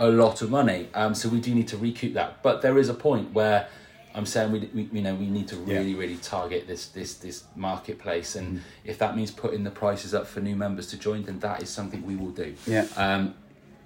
a 0.00 0.08
lot 0.08 0.40
of 0.42 0.50
money. 0.50 0.88
Um, 0.94 1.14
so 1.14 1.28
we 1.28 1.40
do 1.40 1.54
need 1.54 1.68
to 1.68 1.76
recoup 1.76 2.14
that. 2.14 2.42
But 2.42 2.62
there 2.62 2.78
is 2.78 2.88
a 2.88 2.94
point 2.94 3.32
where 3.32 3.68
I'm 4.14 4.26
saying 4.26 4.50
we, 4.50 4.58
we 4.74 4.88
you 4.92 5.02
know 5.02 5.14
we 5.14 5.26
need 5.26 5.46
to 5.48 5.56
really 5.56 5.92
yeah. 5.92 5.98
really 5.98 6.16
target 6.16 6.66
this 6.66 6.88
this 6.88 7.14
this 7.14 7.44
marketplace, 7.54 8.34
and 8.34 8.58
mm. 8.58 8.62
if 8.84 8.98
that 8.98 9.14
means 9.14 9.30
putting 9.30 9.62
the 9.62 9.70
prices 9.70 10.14
up 10.14 10.26
for 10.26 10.40
new 10.40 10.56
members 10.56 10.88
to 10.88 10.96
join, 10.96 11.22
then 11.22 11.38
that 11.40 11.62
is 11.62 11.68
something 11.68 12.04
we 12.04 12.16
will 12.16 12.30
do. 12.30 12.54
Yeah. 12.66 12.86
Um, 12.96 13.34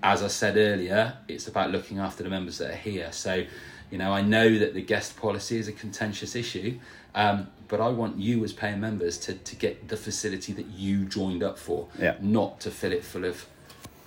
as 0.02 0.22
I 0.22 0.28
said 0.28 0.56
earlier, 0.56 1.16
it's 1.28 1.48
about 1.48 1.70
looking 1.70 1.98
after 1.98 2.22
the 2.22 2.30
members 2.30 2.58
that 2.58 2.70
are 2.70 2.76
here. 2.76 3.10
So, 3.10 3.44
you 3.90 3.96
know, 3.96 4.12
I 4.12 4.20
know 4.20 4.58
that 4.58 4.74
the 4.74 4.82
guest 4.82 5.16
policy 5.16 5.56
is 5.56 5.66
a 5.66 5.72
contentious 5.72 6.36
issue, 6.36 6.78
um, 7.14 7.48
but 7.68 7.80
I 7.80 7.88
want 7.88 8.18
you 8.18 8.44
as 8.44 8.52
paying 8.52 8.80
members 8.80 9.18
to 9.18 9.34
to 9.34 9.56
get 9.56 9.88
the 9.88 9.96
facility 9.96 10.52
that 10.52 10.66
you 10.66 11.06
joined 11.06 11.42
up 11.42 11.58
for, 11.58 11.88
yeah. 11.98 12.16
not 12.20 12.60
to 12.60 12.70
fill 12.70 12.92
it 12.92 13.04
full 13.04 13.24
of 13.24 13.46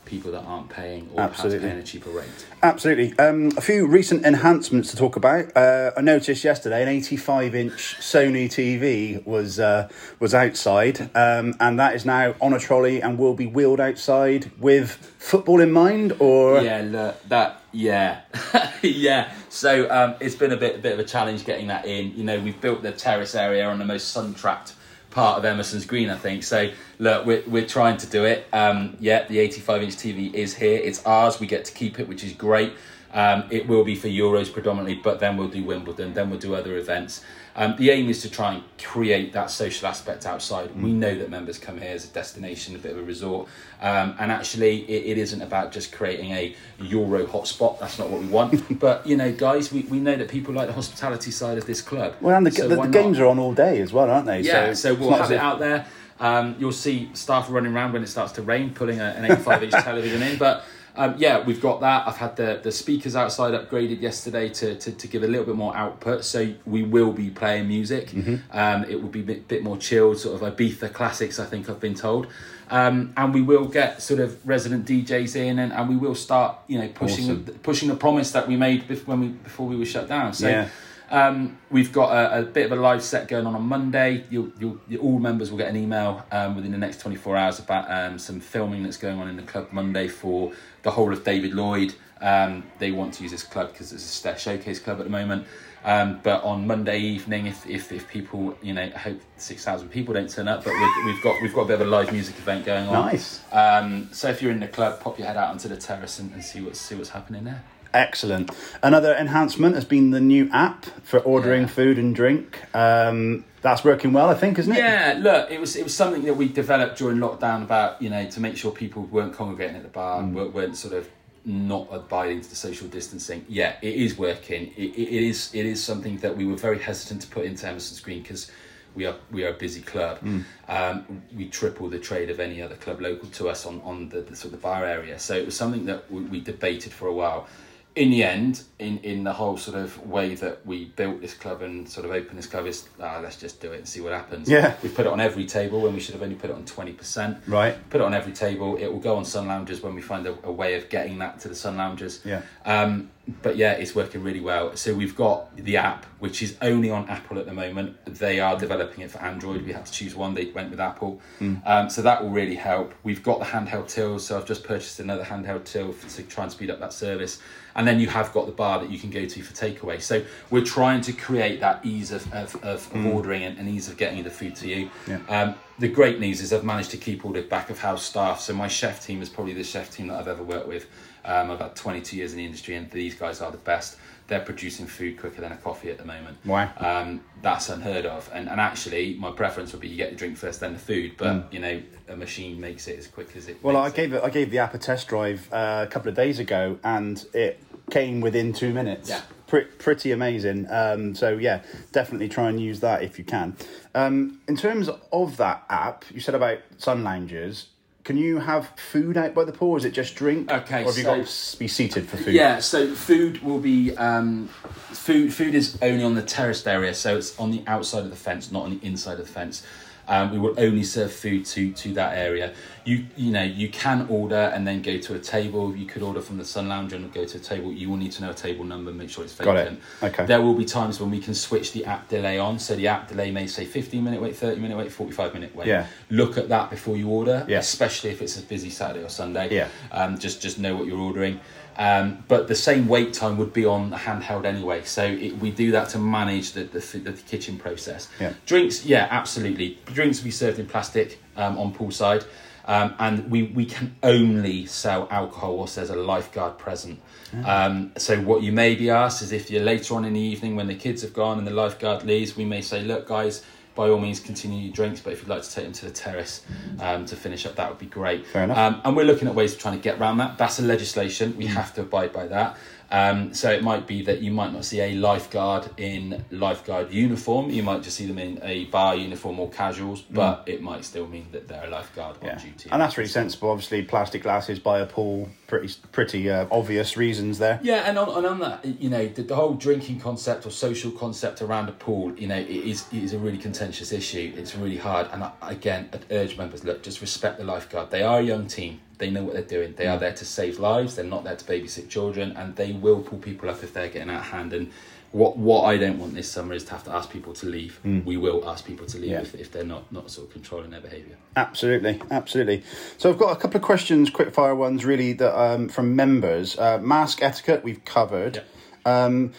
people 0.07 0.31
that 0.31 0.43
aren't 0.43 0.69
paying 0.69 1.09
or 1.13 1.21
Absolutely. 1.21 1.59
perhaps 1.59 1.71
paying 1.71 1.79
a 1.79 1.83
cheaper 1.83 2.09
rate. 2.09 2.45
Absolutely. 2.63 3.17
Um, 3.19 3.51
a 3.57 3.61
few 3.61 3.85
recent 3.85 4.25
enhancements 4.25 4.89
to 4.91 4.97
talk 4.97 5.15
about. 5.15 5.55
Uh, 5.55 5.91
I 5.95 6.01
noticed 6.01 6.43
yesterday 6.43 6.81
an 6.81 6.87
85 6.87 7.53
inch 7.53 7.97
Sony 7.99 8.45
TV 8.45 9.23
was 9.25 9.59
uh, 9.59 9.89
was 10.19 10.33
outside, 10.33 11.01
um, 11.15 11.53
and 11.59 11.77
that 11.79 11.93
is 11.93 12.05
now 12.05 12.33
on 12.41 12.53
a 12.53 12.59
trolley 12.59 13.01
and 13.01 13.19
will 13.19 13.35
be 13.35 13.45
wheeled 13.45 13.79
outside 13.79 14.51
with 14.57 14.91
football 15.19 15.59
in 15.59 15.71
mind. 15.71 16.13
Or 16.19 16.61
yeah, 16.61 16.81
look, 16.83 17.23
that 17.27 17.61
yeah, 17.73 18.21
yeah. 18.81 19.31
So 19.49 19.91
um, 19.91 20.15
it's 20.19 20.35
been 20.35 20.53
a 20.53 20.57
bit 20.57 20.77
a 20.77 20.79
bit 20.79 20.93
of 20.93 20.99
a 20.99 21.03
challenge 21.05 21.45
getting 21.45 21.67
that 21.67 21.85
in. 21.85 22.15
You 22.15 22.23
know, 22.23 22.39
we've 22.39 22.59
built 22.59 22.81
the 22.81 22.93
terrace 22.93 23.35
area 23.35 23.67
on 23.67 23.77
the 23.77 23.85
most 23.85 24.09
sun 24.09 24.33
trapped 24.33 24.73
part 25.11 25.37
of 25.39 25.45
Emerson's 25.45 25.85
Green, 25.85 26.09
I 26.09 26.15
think. 26.15 26.43
So 26.43 26.69
look, 26.99 27.25
we're, 27.25 27.43
we're 27.47 27.67
trying 27.67 27.97
to 27.97 28.07
do 28.07 28.25
it. 28.25 28.47
Um, 28.53 28.97
yeah, 28.99 29.27
the 29.27 29.39
85 29.39 29.83
inch 29.83 29.95
TV 29.95 30.33
is 30.33 30.55
here. 30.55 30.79
It's 30.79 31.05
ours. 31.05 31.39
We 31.39 31.47
get 31.47 31.65
to 31.65 31.73
keep 31.73 31.99
it, 31.99 32.07
which 32.07 32.23
is 32.23 32.33
great. 32.33 32.73
Um, 33.13 33.45
it 33.49 33.67
will 33.67 33.83
be 33.83 33.95
for 33.95 34.07
Euros 34.07 34.51
predominantly, 34.51 34.95
but 34.95 35.19
then 35.19 35.37
we'll 35.37 35.47
do 35.47 35.63
Wimbledon, 35.63 36.13
then 36.13 36.29
we'll 36.29 36.39
do 36.39 36.55
other 36.55 36.77
events. 36.77 37.23
Um, 37.55 37.75
the 37.77 37.89
aim 37.89 38.07
is 38.09 38.21
to 38.21 38.29
try 38.29 38.53
and 38.53 38.63
create 38.77 39.33
that 39.33 39.49
social 39.49 39.87
aspect 39.87 40.27
outside. 40.27 40.69
Mm. 40.69 40.81
We 40.83 40.91
know 40.91 41.15
that 41.15 41.31
members 41.31 41.57
come 41.57 41.79
here 41.79 41.93
as 41.93 42.05
a 42.05 42.09
destination, 42.09 42.75
a 42.75 42.77
bit 42.77 42.91
of 42.91 42.99
a 42.99 43.01
resort, 43.01 43.47
um, 43.81 44.15
and 44.19 44.31
actually, 44.31 44.81
it, 44.81 45.05
it 45.05 45.17
isn't 45.17 45.41
about 45.41 45.71
just 45.71 45.91
creating 45.91 46.31
a 46.33 46.55
Euro 46.79 47.25
hotspot. 47.25 47.79
That's 47.79 47.97
not 47.97 48.09
what 48.09 48.21
we 48.21 48.27
want. 48.27 48.79
but 48.79 49.07
you 49.07 49.17
know, 49.17 49.31
guys, 49.31 49.73
we, 49.73 49.81
we 49.83 49.99
know 49.99 50.15
that 50.15 50.29
people 50.29 50.53
like 50.53 50.67
the 50.67 50.73
hospitality 50.73 51.31
side 51.31 51.57
of 51.57 51.65
this 51.65 51.81
club. 51.81 52.13
Well, 52.21 52.35
and 52.37 52.45
the, 52.45 52.51
so 52.51 52.67
the, 52.67 52.75
the 52.75 52.87
games 52.89 53.17
are 53.17 53.25
on 53.25 53.39
all 53.39 53.53
day 53.53 53.81
as 53.81 53.91
well, 53.91 54.11
aren't 54.11 54.27
they? 54.27 54.41
Yeah, 54.41 54.73
so, 54.73 54.93
so 54.93 54.99
we'll 54.99 55.17
have 55.17 55.31
it 55.31 55.39
out 55.39 55.57
there. 55.57 55.87
Um, 56.19 56.55
you'll 56.59 56.71
see 56.71 57.09
staff 57.13 57.47
running 57.49 57.73
around 57.73 57.93
when 57.93 58.03
it 58.03 58.07
starts 58.07 58.31
to 58.33 58.41
rain, 58.41 58.73
pulling 58.73 58.99
a, 58.99 59.03
an 59.05 59.25
85 59.25 59.63
inch 59.63 59.71
television 59.83 60.21
in, 60.21 60.37
but 60.37 60.63
Um, 60.99 61.13
yeah, 61.19 61.43
we've 61.45 61.61
got 61.61 61.81
that. 61.81 62.07
I've 62.07 62.17
had 62.17 62.35
the, 62.37 62.59
the 62.63 62.71
speakers 62.71 63.15
outside 63.15 63.53
upgraded 63.53 64.01
yesterday 64.01 64.49
to, 64.49 64.73
to, 64.79 64.91
to 64.91 65.07
give 65.07 65.21
a 65.21 65.27
little 65.27 65.45
bit 65.45 65.55
more 65.55 65.77
output. 65.77 66.25
So 66.25 66.51
we 66.65 66.81
will 66.81 67.11
be 67.13 67.29
playing 67.29 67.67
music. 67.67 68.09
Um, 68.51 68.83
it 68.85 68.99
will 68.99 69.09
be 69.09 69.19
a 69.19 69.23
bit, 69.23 69.47
bit 69.47 69.61
more 69.61 69.77
chilled, 69.77 70.17
sort 70.17 70.41
of 70.41 70.57
Ibiza 70.57 70.91
classics, 70.93 71.37
I 71.39 71.45
think 71.45 71.69
I've 71.69 71.79
been 71.79 71.93
told. 71.93 72.25
Um, 72.71 73.13
and 73.15 73.31
we 73.31 73.43
will 73.43 73.65
get 73.67 74.01
sort 74.01 74.19
of 74.19 74.39
resident 74.43 74.87
DJs 74.87 75.35
in, 75.35 75.59
and, 75.59 75.71
and 75.71 75.87
we 75.87 75.95
will 75.95 76.15
start, 76.15 76.57
you 76.65 76.79
know, 76.79 76.87
pushing 76.87 77.25
Awesome. 77.25 77.45
the, 77.45 77.51
pushing 77.51 77.89
the 77.89 77.95
promise 77.95 78.31
that 78.31 78.47
we 78.47 78.55
made 78.57 78.87
bef- 78.87 79.05
when 79.05 79.19
we 79.19 79.27
before 79.27 79.67
we 79.67 79.75
were 79.75 79.85
shut 79.85 80.07
down. 80.09 80.33
So 80.33 80.47
Yeah. 80.49 80.69
Um, 81.09 81.57
we've 81.69 81.91
got 81.91 82.11
a, 82.11 82.39
a 82.39 82.43
bit 82.43 82.65
of 82.65 82.77
a 82.77 82.81
live 82.81 83.03
set 83.03 83.27
going 83.27 83.45
on 83.45 83.55
on 83.55 83.63
Monday. 83.63 84.25
You'll, 84.29 84.51
you'll, 84.59 84.79
you 84.87 84.99
all 84.99 85.19
members 85.19 85.51
will 85.51 85.57
get 85.57 85.69
an 85.69 85.77
email 85.77 86.25
um, 86.31 86.55
within 86.55 86.71
the 86.71 86.77
next 86.77 86.99
24 87.01 87.37
hours 87.37 87.59
about 87.59 87.89
um, 87.89 88.19
some 88.19 88.39
filming 88.39 88.83
that's 88.83 88.97
going 88.97 89.19
on 89.19 89.29
in 89.29 89.37
the 89.37 89.43
club 89.43 89.69
Monday 89.71 90.07
for 90.07 90.51
the 90.83 90.91
whole 90.91 91.11
of 91.13 91.23
David 91.23 91.53
Lloyd. 91.53 91.93
Um, 92.19 92.63
they 92.79 92.91
want 92.91 93.13
to 93.15 93.23
use 93.23 93.31
this 93.31 93.43
club 93.43 93.71
because 93.71 93.93
it's 93.93 94.25
a 94.25 94.37
showcase 94.37 94.79
club 94.79 94.99
at 94.99 95.05
the 95.05 95.09
moment. 95.09 95.45
Um, 95.85 96.19
but 96.23 96.43
on 96.43 96.67
Monday 96.67 96.99
evening, 96.99 97.45
if, 97.45 97.65
if, 97.65 97.91
if 97.91 98.07
people, 98.09 98.57
you 98.61 98.73
know, 98.73 98.81
I 98.83 98.97
hope 98.97 99.21
six 99.37 99.63
thousand 99.63 99.89
people 99.89 100.13
don't 100.13 100.29
turn 100.29 100.47
up, 100.47 100.65
but 100.65 100.73
we've, 100.73 101.05
we've 101.05 101.23
got 101.23 101.41
we've 101.41 101.53
got 101.53 101.61
a 101.61 101.65
bit 101.65 101.81
of 101.81 101.87
a 101.87 101.89
live 101.89 102.11
music 102.11 102.37
event 102.39 102.65
going 102.65 102.87
on. 102.87 103.05
Nice. 103.05 103.41
Um, 103.53 104.09
so 104.11 104.27
if 104.27 104.41
you're 104.41 104.51
in 104.51 104.59
the 104.59 104.67
club, 104.67 104.99
pop 104.99 105.17
your 105.17 105.27
head 105.27 105.37
out 105.37 105.51
onto 105.51 105.69
the 105.69 105.77
terrace 105.77 106.19
and, 106.19 106.33
and 106.33 106.43
see 106.43 106.59
what's 106.61 106.81
see 106.81 106.95
what's 106.95 107.09
happening 107.09 107.45
there. 107.45 107.63
Excellent. 107.93 108.51
Another 108.83 109.13
enhancement 109.15 109.75
has 109.75 109.85
been 109.85 110.11
the 110.11 110.19
new 110.21 110.49
app 110.51 110.85
for 111.03 111.19
ordering 111.19 111.61
Yeah. 111.61 111.67
food 111.67 111.97
and 111.97 112.15
drink. 112.15 112.59
Um, 112.75 113.45
that's 113.61 113.83
working 113.83 114.13
well, 114.13 114.29
I 114.29 114.33
think, 114.35 114.59
isn't 114.59 114.71
it? 114.73 114.77
Yeah, 114.77 115.17
look, 115.19 115.51
it 115.51 115.59
was 115.59 115.75
it 115.75 115.83
was 115.83 115.93
something 115.93 116.23
that 116.23 116.35
we 116.37 116.47
developed 116.47 116.97
during 116.99 117.17
lockdown 117.17 117.63
about 117.63 118.01
you 118.01 118.09
know 118.09 118.25
to 118.29 118.39
make 118.39 118.55
sure 118.57 118.71
people 118.71 119.03
weren't 119.03 119.33
congregating 119.33 119.75
at 119.77 119.83
the 119.83 119.89
bar, 119.89 120.21
Mm. 120.21 120.33
weren't, 120.33 120.53
weren't 120.53 120.77
sort 120.77 120.93
of 120.93 121.09
not 121.45 121.87
abiding 121.91 122.41
to 122.41 122.49
the 122.49 122.55
social 122.55 122.87
distancing. 122.87 123.45
Yeah, 123.47 123.75
it 123.81 123.95
is 123.95 124.17
working. 124.17 124.73
It, 124.77 124.89
it, 124.95 125.07
it 125.17 125.23
is 125.23 125.49
it 125.53 125.65
is 125.65 125.83
something 125.83 126.17
that 126.17 126.37
we 126.37 126.45
were 126.45 126.55
very 126.55 126.79
hesitant 126.79 127.21
to 127.23 127.27
put 127.27 127.45
into 127.45 127.67
Emerson's 127.67 127.99
Green 127.99 128.21
because 128.21 128.51
we 128.95 129.05
are 129.05 129.15
we 129.31 129.43
are 129.43 129.49
a 129.49 129.53
busy 129.53 129.81
club. 129.81 130.19
Mm. 130.21 130.43
Um, 130.69 131.21
we 131.35 131.47
triple 131.49 131.89
the 131.89 131.99
trade 131.99 132.29
of 132.29 132.39
any 132.39 132.61
other 132.61 132.75
club 132.75 133.01
local 133.01 133.27
to 133.29 133.49
us 133.49 133.65
on 133.65 133.81
on 133.83 134.09
the, 134.09 134.21
the 134.21 134.35
sort 134.35 134.53
of 134.53 134.61
bar 134.61 134.85
area. 134.85 135.19
So 135.19 135.35
it 135.35 135.45
was 135.45 135.55
something 135.57 135.85
that 135.85 136.09
we, 136.11 136.21
we 136.21 136.39
debated 136.41 136.93
for 136.93 137.07
a 137.07 137.13
while. 137.13 137.47
In 137.97 138.11
the 138.11 138.23
end, 138.23 138.63
in, 138.77 138.99
in 138.99 139.23
the 139.23 139.33
whole 139.33 139.57
sort 139.57 139.75
of 139.75 140.05
way 140.07 140.35
that 140.35 140.63
we 140.67 140.85
built 140.85 141.19
this 141.19 141.33
club 141.33 141.63
and 141.63 141.89
sort 141.89 142.05
of 142.05 142.11
opened 142.11 142.37
this 142.37 142.45
club 142.45 142.67
is 142.67 142.87
ah, 143.01 143.19
let's 143.23 143.37
just 143.37 143.59
do 143.59 143.71
it 143.71 143.77
and 143.77 143.87
see 143.87 144.01
what 144.01 144.13
happens. 144.13 144.47
Yeah. 144.47 144.75
we 144.83 144.89
put 144.89 145.07
it 145.07 145.11
on 145.11 145.19
every 145.19 145.45
table 145.45 145.81
when 145.81 145.95
we 145.95 145.99
should 145.99 146.13
have 146.13 146.21
only 146.21 146.35
put 146.35 146.51
it 146.51 146.55
on 146.55 146.63
twenty 146.65 146.93
percent. 146.93 147.39
Right. 147.47 147.75
Put 147.89 148.01
it 148.01 148.03
on 148.03 148.13
every 148.13 148.33
table. 148.33 148.77
It 148.77 148.87
will 148.87 148.99
go 148.99 149.15
on 149.15 149.25
sun 149.25 149.47
lounges 149.47 149.81
when 149.81 149.95
we 149.95 150.03
find 150.03 150.27
a, 150.27 150.37
a 150.43 150.51
way 150.51 150.75
of 150.75 150.89
getting 150.89 151.17
that 151.19 151.39
to 151.39 151.47
the 151.47 151.55
sun 151.55 151.77
lounges. 151.77 152.21
Yeah. 152.23 152.43
Um, 152.65 153.09
but 153.41 153.57
yeah, 153.57 153.73
it's 153.73 153.93
working 153.93 154.23
really 154.23 154.39
well. 154.39 154.75
So 154.77 154.93
we've 154.93 155.15
got 155.15 155.53
the 155.57 155.77
app, 155.77 156.05
which 156.19 156.41
is 156.41 156.55
only 156.61 156.89
on 156.89 157.09
Apple 157.09 157.39
at 157.39 157.45
the 157.45 157.53
moment. 157.53 157.97
They 158.05 158.39
are 158.39 158.57
developing 158.57 159.03
it 159.03 159.11
for 159.11 159.17
Android. 159.19 159.65
We 159.65 159.73
had 159.73 159.85
to 159.85 159.91
choose 159.91 160.15
one. 160.15 160.33
They 160.33 160.45
went 160.51 160.69
with 160.69 160.79
Apple. 160.79 161.19
Um, 161.65 161.89
so 161.89 162.01
that 162.03 162.23
will 162.23 162.29
really 162.29 162.55
help. 162.55 162.93
We've 163.03 163.21
got 163.21 163.39
the 163.39 163.45
handheld 163.45 163.89
tills. 163.89 164.25
So 164.25 164.37
I've 164.37 164.45
just 164.45 164.63
purchased 164.63 164.99
another 165.01 165.23
handheld 165.25 165.65
till 165.65 165.93
to 165.93 166.23
try 166.23 166.43
and 166.43 166.53
speed 166.53 166.69
up 166.69 166.79
that 166.79 166.93
service. 166.93 167.39
And 167.77 167.87
then 167.87 167.99
you 167.99 168.07
have 168.09 168.33
got 168.33 168.47
the 168.47 168.51
bar 168.51 168.79
that 168.79 168.89
you 168.89 168.99
can 168.99 169.09
go 169.09 169.25
to 169.25 169.41
for 169.41 169.53
takeaway. 169.53 170.01
So 170.01 170.23
we're 170.49 170.65
trying 170.65 171.01
to 171.01 171.13
create 171.13 171.61
that 171.61 171.85
ease 171.85 172.11
of, 172.11 172.31
of, 172.33 172.55
of, 172.63 172.93
of 172.93 173.05
ordering 173.05 173.43
and, 173.43 173.57
and 173.57 173.69
ease 173.69 173.87
of 173.87 173.97
getting 173.97 174.23
the 174.23 174.31
food 174.31 174.55
to 174.57 174.67
you. 174.67 174.89
Yeah. 175.07 175.19
Um, 175.29 175.55
the 175.79 175.87
great 175.87 176.19
news 176.19 176.41
is 176.41 176.51
I've 176.51 176.63
managed 176.63 176.91
to 176.91 176.97
keep 176.97 177.23
all 177.23 177.31
the 177.31 177.43
back 177.43 177.69
of 177.69 177.79
house 177.79 178.03
staff. 178.03 178.41
So 178.41 178.53
my 178.53 178.67
chef 178.67 179.05
team 179.05 179.21
is 179.21 179.29
probably 179.29 179.53
the 179.53 179.63
chef 179.63 179.91
team 179.91 180.07
that 180.07 180.19
I've 180.19 180.27
ever 180.27 180.43
worked 180.43 180.67
with. 180.67 180.87
Um, 181.23 181.51
I've 181.51 181.59
had 181.59 181.75
22 181.75 182.15
years 182.15 182.31
in 182.31 182.37
the 182.37 182.45
industry, 182.45 182.75
and 182.75 182.89
these 182.89 183.13
guys 183.13 183.41
are 183.41 183.51
the 183.51 183.57
best. 183.57 183.97
They're 184.27 184.39
producing 184.39 184.87
food 184.87 185.19
quicker 185.19 185.41
than 185.41 185.51
a 185.51 185.57
coffee 185.57 185.89
at 185.89 185.97
the 185.97 186.05
moment. 186.05 186.37
Wow. 186.45 186.71
Um, 186.77 187.21
that's 187.41 187.69
unheard 187.69 188.05
of. 188.05 188.29
And, 188.33 188.49
and 188.49 188.59
actually, 188.59 189.15
my 189.15 189.31
preference 189.31 189.71
would 189.71 189.81
be 189.81 189.87
you 189.87 189.97
get 189.97 190.09
the 190.09 190.15
drink 190.15 190.37
first, 190.37 190.61
then 190.61 190.73
the 190.73 190.79
food. 190.79 191.13
But 191.17 191.51
you 191.51 191.59
know, 191.59 191.81
a 192.07 192.15
machine 192.15 192.59
makes 192.59 192.87
it 192.87 192.97
as 192.97 193.07
quick 193.07 193.35
as 193.35 193.47
it. 193.47 193.59
Mm. 193.59 193.63
Well, 193.63 193.77
I 193.77 193.89
gave 193.89 194.13
it. 194.13 194.23
I 194.23 194.29
gave 194.29 194.51
the 194.51 194.59
app 194.59 194.73
a 194.73 194.77
test 194.77 195.07
drive 195.07 195.47
uh, 195.51 195.85
a 195.87 195.91
couple 195.91 196.09
of 196.09 196.15
days 196.15 196.39
ago, 196.39 196.79
and 196.83 197.23
it 197.33 197.61
came 197.89 198.21
within 198.21 198.53
two 198.53 198.73
minutes. 198.73 199.09
Yeah. 199.09 199.21
Pre- 199.47 199.63
pretty 199.65 200.11
amazing. 200.11 200.67
Um, 200.69 201.15
so 201.15 201.37
yeah, 201.37 201.61
definitely 201.93 202.27
try 202.27 202.49
and 202.49 202.59
use 202.59 202.81
that 202.81 203.01
if 203.01 203.17
you 203.17 203.23
can. 203.23 203.55
Um, 203.95 204.39
in 204.47 204.57
terms 204.57 204.89
of 205.11 205.37
that 205.37 205.63
app, 205.69 206.03
you 206.13 206.19
said 206.19 206.35
about 206.35 206.59
sun 206.77 207.03
lounges. 207.03 207.67
Can 208.03 208.15
you 208.17 208.39
have 208.39 208.69
food 208.77 209.17
out 209.17 209.33
by 209.33 209.43
the 209.43 209.51
pool? 209.51 209.71
Or 209.71 209.77
is 209.77 209.83
it 209.85 209.91
just 209.91 210.15
drink? 210.15 210.49
Okay, 210.51 210.83
Or 210.83 210.85
have 210.87 210.97
you 210.97 211.03
so- 211.03 211.17
got 211.17 211.27
to 211.27 211.59
be 211.59 211.67
seated 211.67 212.07
for 212.07 212.17
food? 212.17 212.33
Yeah, 212.33 212.59
so 212.59 212.93
food 212.93 213.41
will 213.41 213.59
be 213.59 213.95
um, 213.97 214.47
food. 214.47 215.33
Food 215.33 215.55
is 215.55 215.77
only 215.81 216.03
on 216.03 216.15
the 216.15 216.21
terraced 216.21 216.67
area, 216.67 216.93
so 216.93 217.17
it's 217.17 217.37
on 217.39 217.51
the 217.51 217.63
outside 217.67 218.03
of 218.03 218.09
the 218.09 218.15
fence, 218.15 218.51
not 218.51 218.63
on 218.63 218.77
the 218.79 218.85
inside 218.85 219.19
of 219.19 219.27
the 219.27 219.31
fence. 219.31 219.65
Um, 220.09 220.31
we 220.31 220.39
will 220.39 220.55
only 220.57 220.83
serve 220.83 221.11
food 221.11 221.45
to 221.47 221.71
to 221.73 221.93
that 221.93 222.17
area. 222.17 222.53
You 222.85 223.05
you 223.17 223.31
know 223.31 223.43
you 223.43 223.69
can 223.69 224.07
order 224.09 224.51
and 224.53 224.65
then 224.65 224.81
go 224.81 224.97
to 224.97 225.15
a 225.15 225.19
table. 225.19 225.75
You 225.75 225.85
could 225.85 226.01
order 226.01 226.21
from 226.21 226.37
the 226.37 226.45
Sun 226.45 226.69
Lounge 226.69 226.93
and 226.93 227.11
go 227.13 227.25
to 227.25 227.37
a 227.37 227.39
table. 227.41 227.71
You 227.73 227.89
will 227.89 227.97
need 227.97 228.13
to 228.13 228.21
know 228.23 228.29
a 228.31 228.33
table 228.33 228.63
number, 228.63 228.91
make 228.93 229.09
sure 229.09 229.23
it's 229.25 229.35
Got 229.35 229.55
vacant. 229.57 229.79
it. 230.01 230.05
Okay. 230.05 230.25
There 230.25 230.41
will 230.41 230.53
be 230.53 230.63
times 230.65 230.99
when 231.01 231.11
we 231.11 231.19
can 231.19 231.33
switch 231.33 231.73
the 231.73 231.83
app 231.85 232.07
delay 232.07 232.39
on. 232.39 232.57
So 232.59 232.75
the 232.75 232.87
app 232.87 233.09
delay 233.09 233.31
may 233.31 233.47
say 233.47 233.65
15 233.65 234.01
minute 234.03 234.21
wait, 234.21 234.35
30 234.37 234.61
minute 234.61 234.77
wait, 234.77 234.91
45 234.91 235.33
minute 235.33 235.53
wait. 235.55 235.67
Yeah. 235.67 235.87
Look 236.09 236.37
at 236.37 236.47
that 236.49 236.69
before 236.69 236.95
you 236.95 237.09
order, 237.09 237.45
Yeah. 237.49 237.59
especially 237.59 238.11
if 238.11 238.21
it's 238.21 238.37
a 238.39 238.43
busy 238.43 238.69
Saturday 238.69 239.03
or 239.05 239.09
Sunday. 239.09 239.53
Yeah. 239.53 239.67
Um, 239.91 240.17
just 240.17 240.41
just 240.41 240.57
know 240.59 240.75
what 240.75 240.87
you're 240.87 240.99
ordering. 240.99 241.39
Um, 241.77 242.23
but 242.27 242.47
the 242.47 242.55
same 242.55 242.87
wait 242.87 243.13
time 243.13 243.37
would 243.37 243.53
be 243.53 243.65
on 243.65 243.91
the 243.91 243.97
handheld 243.97 244.45
anyway. 244.45 244.83
So 244.83 245.03
it, 245.03 245.37
we 245.37 245.51
do 245.51 245.71
that 245.71 245.89
to 245.89 245.99
manage 245.99 246.53
the, 246.53 246.63
the, 246.63 246.79
the 246.79 247.13
kitchen 247.13 247.57
process. 247.57 248.09
Yeah. 248.19 248.33
Drinks, 248.47 248.83
yeah, 248.85 249.07
absolutely. 249.11 249.77
Drinks 249.85 250.19
will 250.19 250.25
be 250.25 250.31
served 250.31 250.57
in 250.57 250.65
plastic 250.65 251.19
um, 251.35 251.57
on 251.57 251.73
poolside. 251.73 252.25
Um, 252.65 252.95
and 252.99 253.31
we, 253.31 253.43
we 253.43 253.65
can 253.65 253.95
only 254.03 254.65
sell 254.65 255.07
alcohol 255.09 255.55
whilst 255.57 255.77
there's 255.77 255.89
a 255.89 255.95
lifeguard 255.95 256.57
present. 256.57 256.99
Um, 257.45 257.91
so 257.97 258.19
what 258.21 258.41
you 258.41 258.51
may 258.51 258.75
be 258.75 258.89
asked 258.89 259.21
is 259.21 259.31
if 259.31 259.49
you're 259.49 259.63
later 259.63 259.95
on 259.95 260.03
in 260.03 260.13
the 260.13 260.19
evening 260.19 260.55
when 260.55 260.67
the 260.67 260.75
kids 260.75 261.01
have 261.01 261.13
gone 261.13 261.37
and 261.37 261.47
the 261.47 261.51
lifeguard 261.51 262.03
leaves, 262.03 262.35
we 262.35 262.43
may 262.43 262.61
say, 262.61 262.81
look, 262.83 263.07
guys, 263.07 263.43
by 263.77 263.87
all 263.89 263.99
means 263.99 264.19
continue 264.19 264.59
your 264.59 264.73
drinks, 264.73 264.99
but 264.99 265.13
if 265.13 265.21
you'd 265.21 265.29
like 265.29 265.43
to 265.43 265.51
take 265.51 265.63
them 265.63 265.73
to 265.73 265.85
the 265.85 265.91
terrace 265.91 266.41
um, 266.79 267.05
to 267.05 267.15
finish 267.15 267.45
up, 267.45 267.55
that 267.55 267.69
would 267.69 267.79
be 267.79 267.85
great. 267.85 268.27
Fair 268.27 268.43
enough. 268.43 268.57
Um, 268.57 268.81
and 268.83 268.97
we're 268.97 269.05
looking 269.05 269.27
at 269.29 269.35
ways 269.35 269.53
of 269.53 269.59
trying 269.59 269.77
to 269.77 269.81
get 269.81 269.99
around 269.99 270.17
that. 270.17 270.37
That's 270.37 270.59
a 270.59 270.63
legislation. 270.63 271.37
We 271.37 271.45
have 271.45 271.73
to 271.75 271.81
abide 271.81 272.11
by 272.11 272.27
that. 272.27 272.57
Um, 272.89 273.33
so 273.33 273.51
it 273.51 273.63
might 273.63 273.85
be 273.85 274.01
that 274.03 274.21
you 274.21 274.31
might 274.31 274.53
not 274.53 274.63
see 274.63 274.79
a 274.79 274.93
lifeguard 274.95 275.69
in 275.77 276.23
lifeguard 276.31 276.91
uniform. 276.91 277.49
You 277.49 277.63
might 277.63 277.83
just 277.83 277.97
see 277.97 278.05
them 278.05 278.17
in 278.17 278.39
a 278.43 278.65
bar 278.65 278.95
uniform 278.95 279.39
or 279.39 279.49
casuals, 279.49 280.01
but 280.01 280.43
it 280.45 280.61
might 280.61 280.85
still 280.85 281.07
mean 281.07 281.27
that 281.33 281.47
they're 281.47 281.65
a 281.65 281.69
lifeguard 281.69 282.17
Yeah. 282.23 282.33
on 282.33 282.37
duty. 282.37 282.69
And 282.71 282.81
that's 282.81 282.97
really 282.97 283.09
sensible. 283.09 283.49
Obviously, 283.49 283.81
plastic 283.83 284.23
glasses 284.23 284.59
by 284.59 284.79
a 284.79 284.85
pool. 284.85 285.29
Pretty 285.47 285.73
pretty 285.91 286.29
uh, 286.29 286.45
obvious 286.51 286.97
reasons 286.97 287.39
there. 287.39 287.59
Yeah, 287.63 287.83
and 287.87 287.97
on, 287.97 288.09
and 288.17 288.25
on 288.25 288.39
that, 288.39 288.65
you 288.65 288.89
know, 288.89 289.07
the, 289.07 289.23
the 289.23 289.35
whole 289.35 289.53
drinking 289.53 289.99
concept 289.99 290.45
or 290.45 290.49
social 290.49 290.91
concept 290.91 291.41
around 291.41 291.69
a 291.69 291.73
pool, 291.73 292.13
you 292.17 292.27
know, 292.27 292.35
it 292.37 292.49
is 292.49 292.85
it 292.91 293.03
is 293.03 293.13
a 293.13 293.19
really 293.19 293.37
contentious 293.37 293.91
issue. 293.93 294.33
It's 294.35 294.55
really 294.55 294.77
hard, 294.77 295.07
and 295.11 295.23
I, 295.23 295.31
again, 295.41 295.89
I'd 295.93 296.05
urge 296.11 296.37
members 296.37 296.63
look, 296.65 296.83
just 296.83 296.99
respect 297.01 297.37
the 297.37 297.43
lifeguard. 297.45 297.91
They 297.91 298.03
are 298.03 298.19
a 298.19 298.23
young 298.23 298.47
team. 298.47 298.81
They 298.97 299.09
know 299.11 299.23
what 299.23 299.33
they're 299.33 299.43
doing. 299.43 299.73
They 299.77 299.87
are 299.87 299.97
there 299.99 300.13
to 300.13 300.25
save 300.25 300.59
lives. 300.59 300.95
They're 300.95 301.05
not 301.05 301.23
there 301.23 301.35
to 301.35 301.45
babysit 301.45 301.89
children, 301.89 302.31
and 302.35 302.55
they 302.55 302.71
will 302.73 303.01
pull 303.01 303.19
people 303.19 303.49
up 303.49 303.63
if 303.63 303.73
they're 303.73 303.89
getting 303.89 304.09
out 304.09 304.21
of 304.21 304.27
hand. 304.27 304.53
And 304.53 304.71
what 305.11 305.37
what 305.37 305.63
I 305.65 305.77
don't 305.77 305.99
want 305.99 306.13
this 306.15 306.29
summer 306.29 306.53
is 306.53 306.63
to 306.65 306.71
have 306.71 306.83
to 306.85 306.91
ask 306.91 307.09
people 307.09 307.33
to 307.35 307.45
leave. 307.45 307.79
We 307.83 308.17
will 308.17 308.47
ask 308.49 308.65
people 308.65 308.85
to 308.87 308.97
leave 308.97 309.11
Yeah. 309.11 309.21
if, 309.21 309.35
if 309.35 309.51
they're 309.51 309.63
not 309.63 309.91
not 309.91 310.09
sort 310.11 310.27
of 310.27 310.33
controlling 310.33 310.71
their 310.71 310.81
behaviour. 310.81 311.15
Absolutely, 311.35 312.01
absolutely. 312.11 312.63
So 312.97 313.09
I've 313.09 313.17
got 313.17 313.31
a 313.37 313.39
couple 313.39 313.57
of 313.57 313.63
questions, 313.63 314.09
quick 314.09 314.33
fire 314.33 314.55
ones, 314.55 314.83
really, 314.83 315.13
that 315.13 315.39
um, 315.39 315.69
from 315.69 315.95
members. 315.95 316.57
Uh, 316.57 316.79
mask 316.79 317.21
etiquette 317.21 317.63
we've 317.63 317.83
covered. 317.85 318.43
Um, 318.85 319.33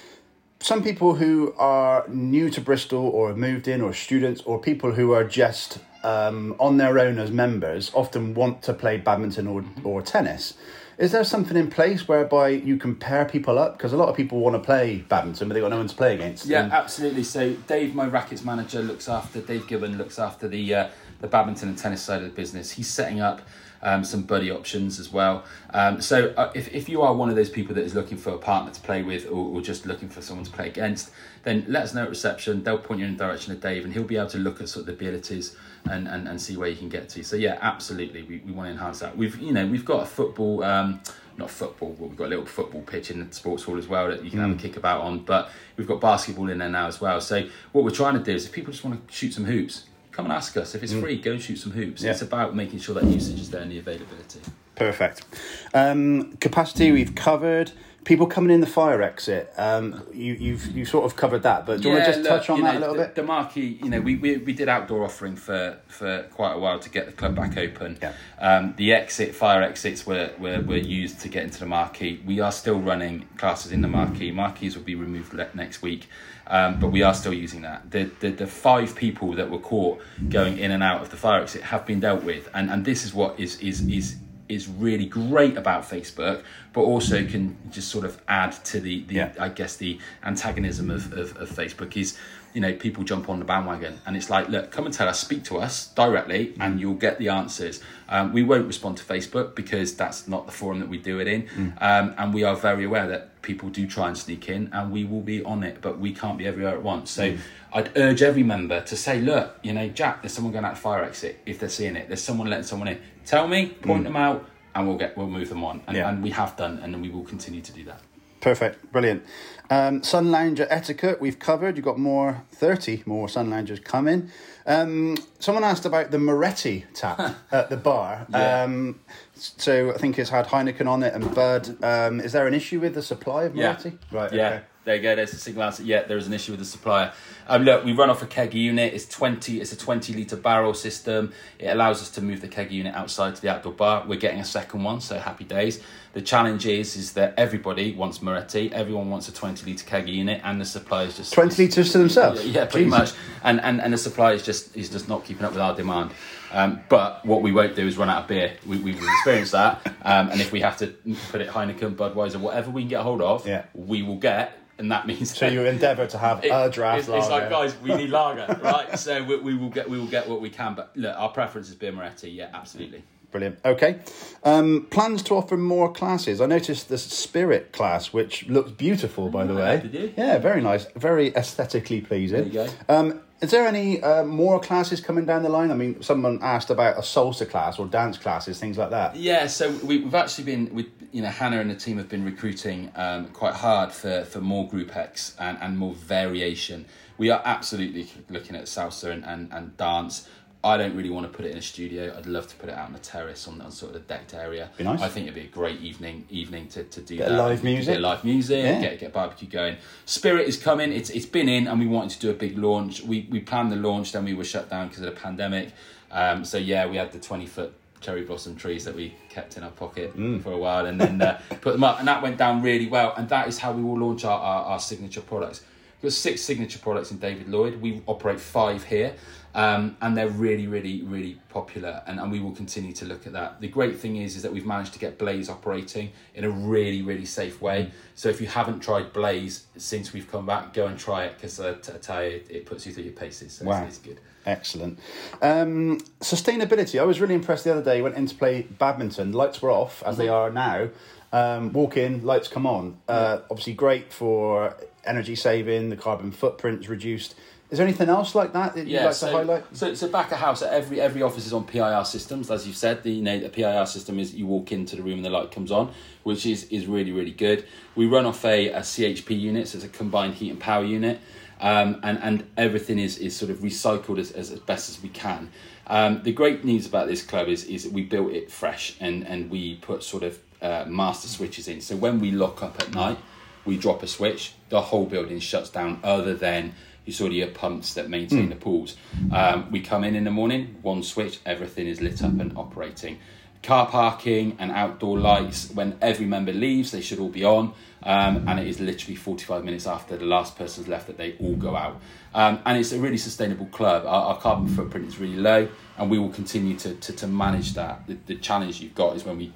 some 0.61 0.83
people 0.83 1.15
who 1.17 1.55
are 1.59 2.05
new 2.09 2.51
to 2.51 2.61
Bristol 2.61 3.07
or 3.07 3.29
have 3.29 3.37
moved 3.39 3.69
in, 3.69 3.81
or 3.81 3.93
students, 3.93 4.41
or 4.43 4.59
people 4.61 4.93
who 4.93 5.13
are 5.13 5.25
just 5.25 5.79
um, 6.05 6.55
on 6.59 6.77
their 6.77 6.99
own 6.99 7.19
as 7.19 7.31
members, 7.31 7.91
often 7.95 8.35
want 8.35 8.63
to 8.63 8.73
play 8.75 8.97
badminton 8.99 9.47
or, 9.47 9.65
or 9.85 10.03
tennis. 10.03 10.55
Is 10.99 11.13
there 11.13 11.23
something 11.23 11.57
in 11.57 11.71
place 11.71 12.09
whereby 12.09 12.49
you 12.49 12.77
can 12.77 12.97
pair 12.97 13.25
people 13.25 13.57
up? 13.57 13.79
Because 13.79 13.93
a 13.93 13.97
lot 13.97 14.09
of 14.09 14.17
people 14.17 14.41
want 14.41 14.55
to 14.57 14.59
play 14.61 14.99
badminton, 15.09 15.47
but 15.47 15.55
they've 15.55 15.63
got 15.63 15.71
no 15.71 15.77
one 15.79 15.87
to 15.87 15.95
play 15.95 16.15
against. 16.15 16.47
Yeah, 16.47 16.65
And- 16.65 16.73
absolutely. 16.73 17.23
So 17.23 17.53
Dave, 17.69 17.95
my 17.95 18.07
rackets 18.07 18.45
manager, 18.45 18.83
looks 18.83 19.09
after 19.09 19.41
Dave 19.41 19.69
Gibbon 19.69 19.97
looks 19.97 20.19
after 20.19 20.49
the 20.49 20.75
uh, 20.75 20.89
the 21.21 21.27
badminton 21.27 21.69
and 21.69 21.79
tennis 21.79 22.03
side 22.03 22.23
of 22.23 22.29
the 22.29 22.35
business. 22.35 22.71
He's 22.71 22.89
setting 22.89 23.21
up 23.21 23.43
um, 23.83 24.05
some 24.05 24.23
buddy 24.23 24.51
options 24.51 24.99
as 24.99 25.13
well. 25.13 25.45
Um, 25.71 26.01
so 26.01 26.33
uh, 26.37 26.51
if 26.55 26.73
if 26.75 26.89
you 26.89 27.03
are 27.03 27.15
one 27.15 27.29
of 27.29 27.37
those 27.37 27.51
people 27.51 27.75
that 27.75 27.85
is 27.85 27.95
looking 27.95 28.19
for 28.19 28.31
a 28.31 28.39
partner 28.39 28.73
to 28.73 28.81
play 28.81 29.03
with, 29.03 29.27
or, 29.27 29.57
or 29.57 29.61
just 29.61 29.87
looking 29.87 30.09
for 30.09 30.21
someone 30.21 30.45
to 30.45 30.51
play 30.51 30.69
against, 30.69 31.11
then 31.45 31.65
let 31.69 31.85
us 31.85 31.95
know 31.95 32.05
at 32.05 32.09
reception. 32.09 32.63
They'll 32.63 32.79
point 32.79 33.01
you 33.01 33.07
in 33.07 33.17
the 33.17 33.25
direction 33.25 33.53
of 33.53 33.61
Dave, 33.61 33.85
and 33.85 33.93
he'll 33.93 34.05
be 34.05 34.17
able 34.17 34.29
to 34.31 34.39
look 34.39 34.61
at 34.61 34.69
sort 34.69 34.83
of 34.83 34.87
the 34.87 34.93
abilities 34.93 35.57
and, 35.89 36.09
and, 36.09 36.29
and 36.29 36.41
see 36.41 36.57
where 36.57 36.69
you 36.69 36.77
can 36.77 36.89
get 36.89 37.09
to. 37.11 37.23
So 37.23 37.37
yeah, 37.37 37.59
absolutely, 37.61 38.23
we, 38.23 38.39
we 38.39 38.53
want 38.53 38.69
to 38.69 38.73
enhance 38.73 38.99
that. 39.01 39.17
We've 39.17 39.39
you 39.41 39.53
know 39.53 39.67
we've 39.67 39.85
got 39.85 40.03
a 40.03 40.07
football. 40.07 40.65
Um, 40.65 41.01
not 41.37 41.51
football, 41.51 41.95
but 41.97 42.09
we've 42.09 42.19
got 42.19 42.25
a 42.25 42.31
little 42.31 42.47
football 42.47 42.83
pitch 42.83 43.13
in 43.13 43.25
the 43.25 43.33
sports 43.33 43.63
hall 43.63 43.79
as 43.79 43.87
well 43.87 44.09
that 44.09 44.25
you 44.25 44.31
can 44.31 44.41
have 44.41 44.51
a 44.51 44.57
kick 44.57 44.77
about 44.77 45.03
on. 45.03 45.21
But 45.21 45.51
we've 45.77 45.87
got 45.87 46.01
basketball 46.01 46.49
in 46.49 46.59
there 46.59 46.69
now 46.69 46.89
as 46.89 47.01
well. 47.01 47.21
So 47.21 47.49
what 47.71 47.85
we're 47.85 47.93
trying 47.93 48.15
to 48.15 48.21
do 48.21 48.33
is 48.33 48.45
if 48.45 48.51
people 48.51 48.73
just 48.73 48.85
want 48.85 49.07
to 49.07 49.15
shoot 49.15 49.35
some 49.35 49.45
hoops, 49.45 49.85
come 50.19 50.27
and 50.27 50.35
ask 50.35 50.57
us. 50.57 50.75
If 50.75 50.83
it's 50.83 50.93
free, 50.93 51.17
go 51.21 51.31
and 51.31 51.41
shoot 51.41 51.61
some 51.61 51.71
hoops. 51.71 52.03
Yeah. 52.03 52.11
It's 52.11 52.23
about 52.23 52.53
making 52.53 52.81
sure 52.81 52.93
that 52.97 53.05
usage 53.05 53.39
is 53.39 53.51
there 53.53 53.63
and 53.63 53.71
the 53.71 53.79
availability. 53.79 54.41
Perfect. 54.75 55.25
Um, 55.73 56.33
capacity 56.39 56.91
we've 56.91 57.15
covered. 57.15 57.71
People 58.05 58.27
coming 58.27 58.51
in 58.51 58.61
the 58.61 58.67
fire 58.67 59.03
exit. 59.03 59.53
Um, 59.59 60.07
you, 60.15 60.33
you've 60.33 60.75
you 60.75 60.87
sort 60.87 61.05
of 61.05 61.15
covered 61.15 61.43
that, 61.43 61.67
but 61.67 61.83
do 61.83 61.89
you 61.89 61.95
want 61.95 62.07
to 62.07 62.13
just 62.13 62.23
look, 62.23 62.41
touch 62.41 62.49
on 62.49 62.63
that 62.63 62.73
know, 62.73 62.79
a 62.79 62.81
little 62.81 62.95
the, 62.95 63.03
bit? 63.03 63.15
The 63.15 63.23
marquee, 63.23 63.79
you 63.83 63.91
know, 63.91 64.01
we, 64.01 64.17
we, 64.17 64.39
we 64.39 64.53
did 64.55 64.69
outdoor 64.69 65.05
offering 65.05 65.37
for, 65.37 65.79
for 65.89 66.23
quite 66.33 66.55
a 66.55 66.59
while 66.59 66.79
to 66.79 66.89
get 66.89 67.05
the 67.05 67.13
club 67.13 67.35
back 67.35 67.59
open. 67.59 67.99
Yeah. 68.01 68.13
Um, 68.39 68.75
the 68.77 68.95
exit, 68.95 69.35
fire 69.35 69.63
exits 69.63 70.07
were, 70.07 70.31
were, 70.39 70.61
were 70.61 70.77
used 70.77 71.21
to 71.21 71.29
get 71.29 71.45
into 71.45 71.59
the 71.59 71.67
marquee. 71.67 72.23
We 72.25 72.41
are 72.41 72.53
still 72.53 72.81
running 72.81 73.27
classes 73.37 73.73
in 73.73 73.83
the 73.83 73.89
marquee. 73.89 74.31
Marquees 74.31 74.75
will 74.75 74.85
be 74.85 74.95
removed 74.95 75.35
le- 75.35 75.51
next 75.53 75.83
week, 75.83 76.09
um, 76.47 76.81
but 76.81 76.89
we 76.89 77.03
are 77.03 77.15
still 77.15 77.35
using 77.35 77.63
that. 77.63 77.91
The, 77.91 78.05
the 78.21 78.31
the 78.31 78.47
five 78.47 78.95
people 78.95 79.33
that 79.35 79.51
were 79.51 79.59
caught 79.59 80.01
going 80.31 80.59
in 80.59 80.71
and 80.71 80.83
out 80.83 81.03
of 81.03 81.11
the 81.11 81.17
fire 81.17 81.43
exit 81.43 81.63
have 81.63 81.85
been 81.85 82.01
dealt 82.01 82.23
with, 82.23 82.49
and, 82.55 82.71
and 82.71 82.85
this 82.85 83.05
is 83.05 83.13
what 83.13 83.39
is 83.39 83.61
is 83.61 83.87
is 83.87 84.17
is 84.49 84.69
really 84.69 85.07
great 85.07 85.57
about 85.57 85.83
Facebook, 85.83 86.43
but 86.73 86.83
also 86.83 87.25
can 87.27 87.57
just 87.71 87.89
sort 87.89 88.05
of 88.05 88.21
add 88.29 88.53
to 88.65 88.81
the, 88.81 89.05
the 89.05 89.15
Yeah. 89.15 89.33
I 89.39 89.49
guess 89.49 89.77
the 89.77 89.99
antagonism 90.23 90.91
of, 90.91 91.13
of, 91.13 91.37
of 91.37 91.51
Facebook 91.51 91.97
is, 91.97 92.17
you 92.55 92.61
know, 92.61 92.73
people 92.73 93.05
jump 93.05 93.29
on 93.29 93.39
the 93.39 93.45
bandwagon 93.45 94.01
and 94.07 94.17
it's 94.17 94.31
like, 94.31 94.49
look, 94.49 94.71
come 94.71 94.87
and 94.87 94.95
tell 94.95 95.09
us, 95.09 95.21
speak 95.21 95.45
to 95.45 95.59
us 95.59 95.89
directly, 95.89 96.55
and 96.61 96.81
you'll 96.81 96.95
get 96.95 97.19
the 97.19 97.29
answers. 97.29 97.81
Um, 98.09 98.33
we 98.33 98.43
won't 98.43 98.67
respond 98.67 98.97
to 98.99 99.05
Facebook 99.05 99.55
because 99.55 99.95
that's 99.95 100.27
not 100.27 100.47
the 100.47 100.53
forum 100.53 100.81
that 100.81 100.89
we 100.89 100.99
do 100.99 101.21
it 101.21 101.27
in, 101.29 101.75
um, 101.81 102.15
and 102.19 102.33
we 102.33 102.43
are 102.45 102.57
very 102.57 102.85
aware 102.85 103.07
that 103.09 103.43
people 103.43 103.69
do 103.69 103.87
try 103.87 104.09
and 104.09 104.17
sneak 104.17 104.49
in, 104.49 104.71
and 104.73 104.93
we 104.93 105.05
will 105.05 105.21
be 105.21 105.43
on 105.45 105.63
it, 105.63 105.81
but 105.81 105.99
we 105.99 106.13
can't 106.13 106.39
be 106.39 106.47
everywhere 106.47 106.75
at 106.75 106.83
once. 106.83 107.11
So. 107.11 107.37
I'd 107.71 107.91
urge 107.99 108.23
every 108.23 108.43
member 108.43 108.81
to 108.81 108.97
say, 108.97 109.21
look, 109.21 109.59
you 109.63 109.75
know, 109.75 109.89
Jack, 109.91 110.23
there's 110.23 110.33
someone 110.33 110.55
going 110.55 110.65
out 110.65 110.77
the 110.77 110.81
fire 110.81 111.05
exit. 111.05 111.41
If 111.45 111.59
they're 111.59 111.69
seeing 111.69 111.97
it, 111.97 112.09
there's 112.09 112.23
someone 112.23 112.49
letting 112.49 112.65
someone 112.65 112.89
in. 112.89 112.99
Tell 113.27 113.47
me, 113.47 113.67
point 113.69 114.05
them 114.05 114.17
out, 114.17 114.49
and 114.75 114.89
we'll 114.89 114.97
get 114.97 115.19
we'll 115.19 115.29
move 115.29 115.51
them 115.51 115.63
on. 115.63 115.83
And, 115.87 115.95
Yeah. 115.95 116.09
and 116.09 116.23
we 116.23 116.31
have 116.31 116.57
done, 116.57 116.79
and 116.79 116.99
we 117.03 117.11
will 117.11 117.25
continue 117.25 117.61
to 117.61 117.73
do 117.73 117.85
that. 117.85 118.01
Perfect, 118.41 118.93
brilliant. 118.93 119.25
Um, 119.71 120.03
sun 120.03 120.31
lounger 120.31 120.67
etiquette 120.71 121.21
we've 121.21 121.39
covered. 121.39 121.77
You've 121.77 121.85
got 121.85 121.99
more, 121.99 122.43
30 122.53 123.03
more 123.05 123.29
sun 123.29 123.51
loungers 123.51 123.81
coming. 123.81 124.31
Um, 124.67 125.17
someone 125.39 125.65
asked 125.65 125.85
about 125.85 126.11
the 126.11 126.19
Moretti 126.19 126.87
tap 126.95 127.37
at 127.53 127.69
the 127.71 127.77
bar. 127.77 128.27
Yeah. 128.31 128.63
Um, 128.63 129.01
so 129.35 129.93
I 129.95 129.99
think 129.99 130.19
it's 130.19 130.31
had 130.31 130.47
Heineken 130.47 130.87
on 130.87 131.03
it 131.03 131.15
and 131.15 131.35
Bud. 131.35 131.83
Um, 131.85 132.21
is 132.21 132.33
there 132.33 132.47
an 132.47 132.55
issue 132.55 132.81
with 132.81 132.95
the 132.95 133.03
supply 133.03 133.45
of 133.45 133.55
Moretti? 133.55 133.99
Right, 134.11 134.33
Yeah. 134.33 134.49
okay. 134.49 134.63
There 134.85 134.97
you 134.97 135.03
go. 135.03 135.15
There's 135.17 135.33
the 135.33 135.37
single 135.39 135.63
answer. 135.65 135.83
Yeah, 135.83 136.05
there 136.05 136.17
is 136.17 136.27
an 136.27 136.33
issue 136.33 136.53
with 136.53 136.61
the 136.61 136.67
supplier. 136.67 137.13
Um, 137.49 137.65
look, 137.65 137.85
we 137.85 137.93
run 137.93 138.11
off 138.11 138.23
a 138.23 138.27
keg 138.27 138.53
unit. 138.55 138.93
It's 138.93 139.07
twenty. 139.07 139.61
It's 139.61 139.73
a 139.73 139.77
twenty 139.77 140.13
liter 140.13 140.37
barrel 140.37 140.75
system. 140.75 141.33
It 141.59 141.69
allows 141.69 142.03
us 142.03 142.11
to 142.13 142.23
move 142.23 142.41
the 142.41 142.49
keg 142.49 142.71
unit 142.71 142.95
outside 142.95 143.35
to 143.37 143.43
the 143.43 143.49
outdoor 143.49 143.73
bar. 143.73 144.05
We're 144.07 144.19
getting 144.19 144.41
a 144.41 144.45
second 144.45 144.83
one, 144.85 145.01
so 145.01 145.19
happy 145.19 145.45
days. 145.45 145.81
The 146.13 146.23
challenge 146.23 146.67
is 146.67 146.97
is 146.97 147.13
that 147.15 147.35
everybody 147.37 147.95
wants 147.95 148.21
Moretti. 148.21 148.71
Everyone 148.73 149.09
wants 149.11 149.29
a 149.29 149.33
twenty 149.33 149.65
liter 149.67 149.85
keg 149.87 150.09
unit, 150.09 150.41
and 150.45 150.61
the 150.61 150.65
supply 150.65 151.05
is 151.05 151.17
just 151.17 151.33
20 151.33 151.63
litres 151.63 151.93
to 151.93 151.99
themselves? 151.99 152.45
Yeah, 152.45 152.53
yeah, 152.63 152.65
pretty 152.67 152.87
Jesus. 152.87 152.99
much. 152.99 153.13
And, 153.45 153.61
and 153.61 153.81
and 153.81 153.93
the 153.93 153.99
supply 153.99 154.33
is 154.33 154.45
just 154.45 154.77
is 154.77 154.91
just 154.91 155.09
not 155.09 155.25
keeping 155.25 155.45
up 155.45 155.53
with 155.53 155.61
our 155.61 155.75
demand. 155.75 156.11
Um, 156.51 156.81
but 156.89 157.25
what 157.27 157.43
we 157.43 157.53
won't 157.53 157.77
do 157.77 157.87
is 157.87 157.99
run 157.99 158.09
out 158.09 158.23
of 158.23 158.29
beer. 158.29 158.55
We, 158.67 158.79
we've 158.79 159.03
experienced 159.03 159.53
that. 159.53 159.87
Um, 160.03 160.31
and 160.31 160.41
if 160.41 160.51
we 160.51 160.61
have 160.63 160.79
to 160.79 160.87
put 161.31 161.43
it 161.43 161.49
Heineken, 161.51 161.95
Budweiser, 161.95 162.41
whatever 162.41 162.71
we 162.71 162.83
can 162.83 162.89
get 162.89 163.01
hold 163.03 163.21
of, 163.21 163.47
Yeah. 163.47 163.65
we 163.75 164.03
will 164.03 164.17
get. 164.17 164.59
And 164.79 164.91
that 164.93 165.07
means 165.07 165.37
So 165.37 165.47
you 165.49 165.67
endeavour 165.67 166.07
to 166.07 166.17
have 166.19 166.43
it- 166.45 166.49
a 166.51 166.71
draft 166.71 167.01
it's, 167.01 167.09
it's 167.09 167.29
like, 167.41 167.51
lager. 167.51 167.69
guys, 167.69 167.77
we 167.83 167.95
need 167.95 168.11
lager, 168.11 168.61
right? 168.63 168.99
So 168.99 169.23
we, 169.25 169.37
we 169.39 169.55
will 169.57 169.71
get 169.71 169.89
we 169.89 169.99
will 169.99 170.07
get 170.07 170.29
what 170.29 170.41
we 170.41 170.51
can. 170.51 170.75
But 170.75 170.97
look, 170.97 171.15
our 171.17 171.29
preference 171.31 171.69
is 171.69 171.75
beer 171.75 171.93
Moretti. 171.93 172.31
Yeah, 172.31 172.51
absolutely. 172.53 173.03
Brilliant. 173.31 173.59
Okay. 173.63 173.99
Um, 174.43 174.87
plans 174.91 175.23
to 175.25 175.35
offer 175.35 175.59
more 175.59 175.93
classes. 175.93 176.41
I 176.41 176.47
noticed 176.47 176.89
the 176.89 176.97
Spirit 176.97 177.73
class, 177.73 178.11
which 178.11 178.47
looks 178.49 178.71
beautiful, 178.71 179.29
by 179.29 179.45
the 179.45 179.53
Ah, 179.53 179.59
way. 179.59 179.81
did 179.81 179.93
you? 179.95 180.15
Yeah, 180.17 180.39
very 180.39 180.63
nice. 180.63 180.87
Very 180.97 181.35
aesthetically 181.37 182.01
pleasing. 182.01 182.49
There 182.51 182.65
you 182.67 182.73
Um, 182.89 183.21
is 183.43 183.51
there 183.51 183.67
any 183.67 184.03
uh, 184.03 184.25
more 184.25 184.59
classes 184.59 185.01
coming 185.03 185.27
down 185.27 185.43
the 185.43 185.49
line? 185.51 185.71
I 185.71 185.75
mean, 185.75 186.03
someone 186.03 186.39
asked 186.43 186.71
about 186.71 186.97
a 186.97 187.03
salsa 187.03 187.49
class 187.49 187.79
or 187.79 187.87
dance 187.87 188.17
classes, 188.17 188.59
things 188.59 188.79
like 188.79 188.91
that. 188.91 189.15
Yeah, 189.15 189.47
so 189.47 189.71
we, 189.85 189.99
we've 189.99 190.15
actually 190.15 190.45
been 190.45 190.75
with 190.75 190.87
you 191.13 191.21
know 191.23 191.29
Hannah 191.29 191.61
and 191.61 191.71
the 191.71 191.75
team 191.75 191.99
have 191.99 192.09
been 192.09 192.25
recruiting 192.25 192.91
um, 192.97 193.27
quite 193.29 193.55
hard 193.55 193.93
for, 193.93 194.25
for 194.25 194.41
more 194.41 194.67
group 194.67 194.97
X 194.97 195.37
and, 195.39 195.57
and 195.61 195.77
more 195.79 195.93
variation. 195.95 196.87
We 197.19 197.31
are 197.31 197.43
absolutely 197.45 198.09
looking 198.31 198.57
at 198.57 198.65
salsa 198.65 199.11
and, 199.11 199.25
and, 199.25 199.53
and 199.53 199.77
dance. 199.77 200.29
I 200.65 200.77
don't 200.77 200.97
really 200.97 201.11
want 201.11 201.31
to 201.31 201.35
put 201.37 201.45
it 201.47 201.53
in 201.53 201.59
a 201.59 201.63
studio. 201.63 202.13
I'd 202.17 202.27
love 202.27 202.49
to 202.49 202.57
put 202.57 202.69
it 202.69 202.75
out 202.75 202.87
on 202.87 202.93
the 202.93 202.99
terrace 202.99 203.47
on, 203.47 203.61
on 203.61 203.71
sort 203.71 203.95
of 203.95 204.03
the 204.03 204.13
decked 204.13 204.35
area. 204.35 204.71
Be 204.77 204.83
nice. 204.85 205.01
I 205.01 205.09
think 205.09 205.27
it'd 205.27 205.35
be 205.37 205.43
a 205.43 205.47
great 205.47 205.81
evening 205.81 206.27
evening 206.31 206.67
to, 206.69 206.83
to 206.83 207.01
do 207.01 207.17
Bit 207.19 207.29
that. 207.29 207.39
live 207.39 207.63
music. 207.63 207.95
Bit 207.95 208.01
live 208.01 208.25
music. 208.25 208.65
Yeah. 208.65 208.81
Get 208.81 208.99
get 208.99 209.13
barbecue 209.13 209.49
going. 209.49 209.77
Spirit 210.05 210.49
is 210.49 210.57
coming. 210.57 210.93
It's 210.93 211.11
it's 211.11 211.27
been 211.27 211.49
in, 211.49 211.69
and 211.69 211.79
we 211.79 211.87
wanted 211.87 212.11
to 212.11 212.19
do 212.21 212.31
a 212.31 212.35
big 212.35 212.59
launch. 212.59 213.03
We 213.03 213.29
we 213.31 213.39
planned 213.41 213.71
the 213.71 213.77
launch, 213.77 214.11
then 214.13 214.25
we 214.25 214.35
were 214.35 214.45
shut 214.45 214.69
down 214.69 214.89
because 214.89 215.03
of 215.05 215.15
the 215.15 215.21
pandemic. 215.21 215.71
Um, 216.11 216.45
so 216.45 216.59
yeah, 216.59 216.87
we 216.87 216.97
had 216.97 217.13
the 217.13 217.21
twenty 217.21 217.47
foot 217.47 217.73
cherry 218.01 218.23
blossom 218.23 218.57
trees 218.57 218.85
that 218.85 218.95
we 218.97 219.15
kept 219.29 219.57
in 219.57 219.63
our 219.63 219.71
pocket 219.71 220.17
Mm. 220.17 220.43
for 220.43 220.51
a 220.53 220.59
while, 220.59 220.87
and 220.87 221.01
then 221.01 221.23
uh, 221.23 221.41
put 221.61 221.73
them 221.73 221.85
up, 221.85 222.01
and 222.01 222.09
that 222.09 222.21
went 222.21 222.37
down 222.37 222.63
really 222.63 222.89
well. 222.89 223.15
And 223.17 223.29
that 223.29 223.47
is 223.47 223.59
how 223.59 223.73
we 223.73 223.83
will 223.83 223.99
launch 223.99 224.25
our, 224.25 224.39
our, 224.41 224.65
our 224.65 224.81
signature 224.81 225.21
products. 225.21 225.63
We've 226.01 226.11
got 226.11 226.17
six 226.17 226.43
signature 226.43 226.79
products 226.79 227.11
in 227.11 227.19
David 227.19 227.49
Lloyd. 227.49 227.81
We 227.81 228.03
operate 228.07 228.39
five 228.39 228.85
here, 228.85 229.15
um, 229.57 229.97
and 230.01 230.17
they're 230.17 230.29
really, 230.29 230.69
really, 230.69 231.03
really 231.03 231.41
popular. 231.49 232.03
And, 232.07 232.21
and 232.21 232.31
we 232.31 232.39
will 232.39 232.53
continue 232.53 232.93
to 232.93 233.05
look 233.05 233.27
at 233.27 233.33
that. 233.33 233.61
The 233.61 233.67
great 233.67 233.99
thing 233.99 234.17
is, 234.19 234.37
is 234.37 234.43
that 234.43 234.53
we've 234.53 234.65
managed 234.65 234.93
to 234.93 235.01
get 235.01 235.19
Blaze 235.19 235.49
operating 235.49 236.13
in 236.37 236.45
a 236.45 236.51
really, 236.51 237.03
really 237.03 237.25
safe 237.25 237.61
way. 237.61 237.91
So 238.15 238.29
if 238.29 238.41
you 238.41 238.47
haven't 238.47 238.79
tried 238.79 239.13
Blaze 239.13 239.67
since 239.77 240.13
we've 240.13 240.31
come 240.31 240.47
back, 240.47 240.73
go 240.73 240.87
and 240.87 240.97
try 240.97 241.25
it 241.25 241.35
because 241.35 241.59
uh, 241.59 241.75
t- 241.83 241.93
I 241.93 241.99
tell 241.99 242.23
you, 242.23 242.31
it, 242.31 242.47
it 242.49 242.67
puts 242.67 242.87
you 242.87 242.93
through 242.93 243.05
your 243.05 243.13
paces. 243.15 243.55
So 243.55 243.65
Wow. 243.65 243.85
it's, 243.85 243.97
it's 243.97 244.07
good. 244.07 244.21
Excellent. 244.47 245.01
Um, 245.43 245.99
sustainability. 246.21 247.01
I 247.01 247.05
was 247.05 247.21
really 247.21 247.35
impressed 247.35 247.65
the 247.65 247.73
other 247.73 247.83
day. 247.83 248.01
Went 248.03 248.15
in 248.15 248.27
to 248.27 248.35
play 248.37 248.63
badminton. 248.63 249.33
Lights 249.33 249.61
were 249.61 249.73
off 249.73 250.03
as 250.07 250.15
Mm-hmm. 250.15 250.23
they 250.23 250.29
are 250.29 250.51
now. 250.51 250.89
Um, 251.31 251.73
walk 251.75 251.97
in, 251.99 252.25
lights 252.25 252.49
come 252.49 252.67
on. 252.67 252.97
Uh, 253.07 253.41
obviously, 253.51 253.75
great 253.75 254.13
for 254.15 254.75
energy 255.05 255.35
saving. 255.35 255.91
The 255.91 255.97
carbon 255.97 256.31
footprint's 256.31 256.89
reduced. 256.89 257.35
Is 257.71 257.77
there 257.77 257.87
anything 257.87 258.09
else 258.09 258.35
like 258.35 258.55
that 258.55 258.75
that 258.77 258.87
you'd 258.87 259.03
like 259.03 259.13
so, 259.13 259.31
to 259.31 259.37
highlight? 259.37 259.77
So, 259.77 259.93
so 259.93 260.09
back 260.09 260.33
of 260.33 260.39
house, 260.39 260.63
every 260.63 261.01
every 261.01 261.21
office 261.21 261.47
is 261.47 261.53
on 261.53 261.65
PIR 261.65 262.05
systems, 262.05 262.51
as 262.51 262.67
you've 262.67 262.77
said. 262.77 263.03
The 263.03 263.13
you 263.13 263.23
know 263.23 263.39
the 263.39 263.51
PIR 263.51 263.85
system 263.85 264.19
is 264.19 264.35
you 264.35 264.47
walk 264.47 264.73
into 264.73 264.97
the 264.97 265.03
room 265.03 265.17
and 265.17 265.25
the 265.25 265.31
light 265.31 265.51
comes 265.51 265.71
on, 265.71 265.93
which 266.23 266.47
is 266.47 266.65
is 266.65 266.87
really 266.87 267.13
really 267.13 267.31
good. 267.31 267.67
We 267.95 268.07
run 268.07 268.25
off 268.25 268.43
a, 268.45 268.71
a 268.71 268.81
CHP 268.81 269.39
unit, 269.39 269.69
so 269.69 269.77
it's 269.77 269.85
a 269.85 269.91
combined 269.91 270.35
heat 270.35 270.51
and 270.51 270.59
power 270.59 270.85
unit, 270.85 271.21
um, 271.61 272.01
and 272.03 272.19
and 272.23 272.47
everything 272.57 272.99
is 272.99 273.19
is 273.19 273.37
sort 273.37 273.51
of 273.51 273.59
recycled 273.59 274.19
as, 274.19 274.31
as, 274.33 274.51
as 274.51 274.61
best 274.61 274.89
as 274.89 275.03
we 275.03 275.11
can. 275.11 275.51
Um, 275.89 276.23
the 276.23 276.33
great 276.33 276.65
news 276.65 276.87
about 276.87 277.07
this 277.07 277.23
club 277.23 277.49
is 277.49 277.65
is 277.65 277.85
that 277.85 277.93
we 277.93 278.03
built 278.03 278.33
it 278.33 278.51
fresh 278.51 278.97
and 278.99 279.27
and 279.27 279.51
we 279.51 279.75
put 279.77 280.03
sort 280.03 280.23
of 280.23 280.39
uh, 280.63 280.85
master 280.89 281.29
switches 281.29 281.69
in. 281.69 281.83
So 281.83 281.97
when 281.97 282.19
we 282.19 282.31
lock 282.31 282.63
up 282.63 282.81
at 282.81 282.95
night, 282.95 283.19
we 283.65 283.77
drop 283.77 284.03
a 284.03 284.07
switch, 284.07 284.55
the 284.69 284.81
whole 284.81 285.07
building 285.07 285.41
shuts 285.41 285.71
down, 285.71 286.01
other 286.03 286.35
than 286.35 286.75
you 287.05 287.13
sort 287.13 287.31
of 287.31 287.37
your 287.37 287.49
pumps 287.49 287.95
that 287.95 288.11
maintain 288.11 288.51
the 288.51 288.57
pools. 288.57 288.97
Um, 289.33 289.71
we 289.71 289.81
come 289.81 290.05
in 290.05 290.15
in 290.15 290.25
the 290.25 290.31
morning, 290.31 290.77
one 290.83 291.03
switch, 291.03 291.41
everything 291.47 291.87
is 291.87 292.03
lit 292.03 292.23
up 292.23 292.39
and 292.39 292.57
operating. 292.57 293.19
Car 293.63 293.87
parking 293.87 294.57
and 294.59 294.71
outdoor 294.71 295.19
lights, 295.19 295.71
when 295.73 295.97
every 296.03 296.27
member 296.27 296.53
leaves, 296.53 296.91
they 296.91 297.01
should 297.01 297.19
all 297.19 297.31
be 297.31 297.45
on. 297.45 297.73
Um, 298.03 298.47
and 298.47 298.61
it 298.61 298.69
is 298.69 298.79
literally 298.79 299.17
45 299.17 299.65
minutes 299.65 299.87
after 299.87 300.17
the 300.17 300.25
last 300.25 300.57
person's 300.57 300.87
left 300.87 301.09
that 301.09 301.17
they 301.17 301.35
all 301.39 301.57
go 301.57 301.75
out. 301.75 302.01
Um, 302.35 302.61
and 302.65 302.79
it's 302.79 302.93
a 302.93 302.99
really 302.99 303.17
sustainable 303.17 303.67
club. 303.67 304.05
Our, 304.07 304.35
our 304.35 304.39
carbon 304.39 304.69
footprint 304.69 305.09
is 305.09 305.19
really 305.19 305.37
low, 305.37 305.69
and 305.97 306.11
we 306.11 306.19
will 306.19 306.29
continue 306.29 306.77
to, 306.77 306.95
to, 306.95 307.13
to 307.15 307.27
manage 307.27 307.75
that. 307.75 308.07
The, 308.07 308.19
the 308.27 308.35
challenge 308.37 308.81
you've 308.81 308.95
got 308.95 309.17
is 309.17 309.25
when 309.25 309.39
we 309.39 309.53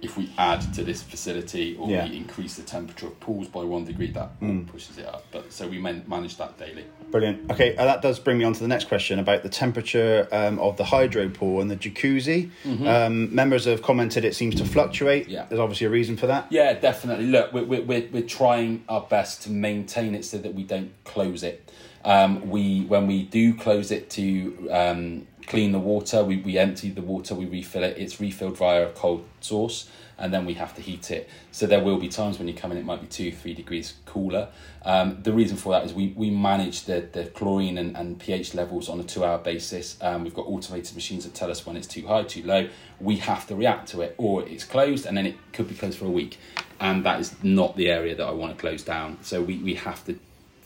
if 0.00 0.16
we 0.16 0.30
add 0.38 0.60
to 0.74 0.84
this 0.84 1.02
facility 1.02 1.76
or 1.76 1.90
Yeah. 1.90 2.08
we 2.08 2.16
increase 2.16 2.54
the 2.54 2.62
temperature 2.62 3.06
of 3.08 3.18
pools 3.20 3.48
by 3.48 3.64
one 3.64 3.84
degree, 3.84 4.10
that 4.12 4.30
pushes 4.70 4.96
it 4.98 5.06
up. 5.06 5.24
But 5.32 5.52
so 5.52 5.66
we 5.66 5.78
man- 5.78 6.04
manage 6.06 6.36
that 6.36 6.56
daily. 6.58 6.84
Brilliant. 7.10 7.50
Okay, 7.50 7.74
uh, 7.76 7.84
that 7.84 8.02
does 8.02 8.18
bring 8.18 8.38
me 8.38 8.44
on 8.44 8.52
to 8.52 8.60
the 8.60 8.68
next 8.68 8.86
question 8.88 9.18
about 9.18 9.42
the 9.42 9.48
temperature 9.48 10.28
um, 10.30 10.58
of 10.60 10.76
the 10.76 10.84
hydro 10.84 11.28
pool 11.28 11.60
and 11.60 11.70
the 11.70 11.76
jacuzzi. 11.76 12.50
Um, 12.86 13.34
members 13.34 13.64
have 13.64 13.82
commented 13.82 14.24
it 14.24 14.34
seems 14.36 14.54
to 14.56 14.64
fluctuate. 14.64 15.24
Mm-hmm. 15.24 15.32
Yeah. 15.32 15.46
There's 15.48 15.60
obviously 15.60 15.86
a 15.88 15.90
reason 15.90 16.16
for 16.16 16.26
that. 16.28 16.46
Yeah, 16.50 16.74
definitely. 16.74 17.26
Look, 17.26 17.52
we're, 17.52 17.64
we're, 17.64 17.82
we're, 17.82 18.08
we're 18.12 18.22
trying 18.22 18.84
our 18.88 19.00
best 19.00 19.42
to 19.44 19.50
maintain 19.50 20.14
it 20.14 20.24
so 20.24 20.38
that 20.38 20.54
we 20.54 20.62
don't 20.62 20.92
close 21.04 21.42
it. 21.42 21.70
Um, 22.04 22.48
we 22.48 22.82
when 22.82 23.06
we 23.08 23.24
do 23.24 23.52
close 23.54 23.90
it 23.90 24.08
to 24.10 24.68
um, 24.70 25.26
clean 25.48 25.72
the 25.72 25.78
water. 25.78 26.22
We, 26.22 26.36
we 26.36 26.58
empty 26.58 26.90
the 26.90 27.02
water, 27.02 27.34
we 27.34 27.46
refill 27.46 27.82
it. 27.82 27.96
It's 27.98 28.20
refilled 28.20 28.56
via 28.56 28.86
a 28.88 28.90
cold 28.92 29.26
source, 29.40 29.88
and 30.18 30.32
then 30.32 30.44
we 30.44 30.54
have 30.54 30.74
to 30.76 30.82
heat 30.82 31.10
it. 31.10 31.28
So 31.52 31.66
there 31.66 31.82
will 31.82 31.98
be 31.98 32.08
times 32.08 32.38
when 32.38 32.48
you 32.48 32.54
come 32.54 32.70
in, 32.70 32.78
it 32.78 32.84
might 32.84 33.00
be 33.00 33.06
two, 33.06 33.32
three 33.32 33.54
degrees 33.54 33.94
cooler. 34.04 34.48
Um, 34.84 35.18
the 35.22 35.32
reason 35.32 35.56
for 35.56 35.72
that 35.72 35.84
is 35.84 35.92
we, 35.92 36.08
we 36.16 36.30
manage 36.30 36.84
the, 36.84 37.08
the 37.12 37.24
chlorine 37.24 37.78
and, 37.78 37.96
and 37.96 38.18
pH 38.18 38.54
levels 38.54 38.88
on 38.88 39.00
a 39.00 39.04
two 39.04 39.24
hour 39.24 39.38
basis. 39.38 39.96
Um, 40.02 40.24
we've 40.24 40.34
got 40.34 40.46
automated 40.46 40.94
machines 40.94 41.24
that 41.24 41.34
tell 41.34 41.50
us 41.50 41.64
when 41.64 41.76
it's 41.76 41.86
too 41.86 42.06
high, 42.06 42.24
too 42.24 42.42
low. 42.42 42.68
We 43.00 43.16
have 43.16 43.46
to 43.48 43.56
react 43.56 43.88
to 43.90 44.02
it, 44.02 44.14
or 44.18 44.46
it's 44.46 44.64
closed, 44.64 45.06
and 45.06 45.16
then 45.16 45.26
it 45.26 45.36
could 45.52 45.68
be 45.68 45.74
closed 45.74 45.98
for 45.98 46.06
a 46.06 46.10
week. 46.10 46.38
And 46.80 47.04
that 47.04 47.20
is 47.20 47.34
not 47.42 47.76
the 47.76 47.90
area 47.90 48.14
that 48.14 48.26
I 48.26 48.30
want 48.32 48.54
to 48.54 48.60
close 48.60 48.84
down. 48.84 49.18
So 49.22 49.42
we, 49.42 49.58
we 49.58 49.74
have 49.74 50.04
to 50.04 50.18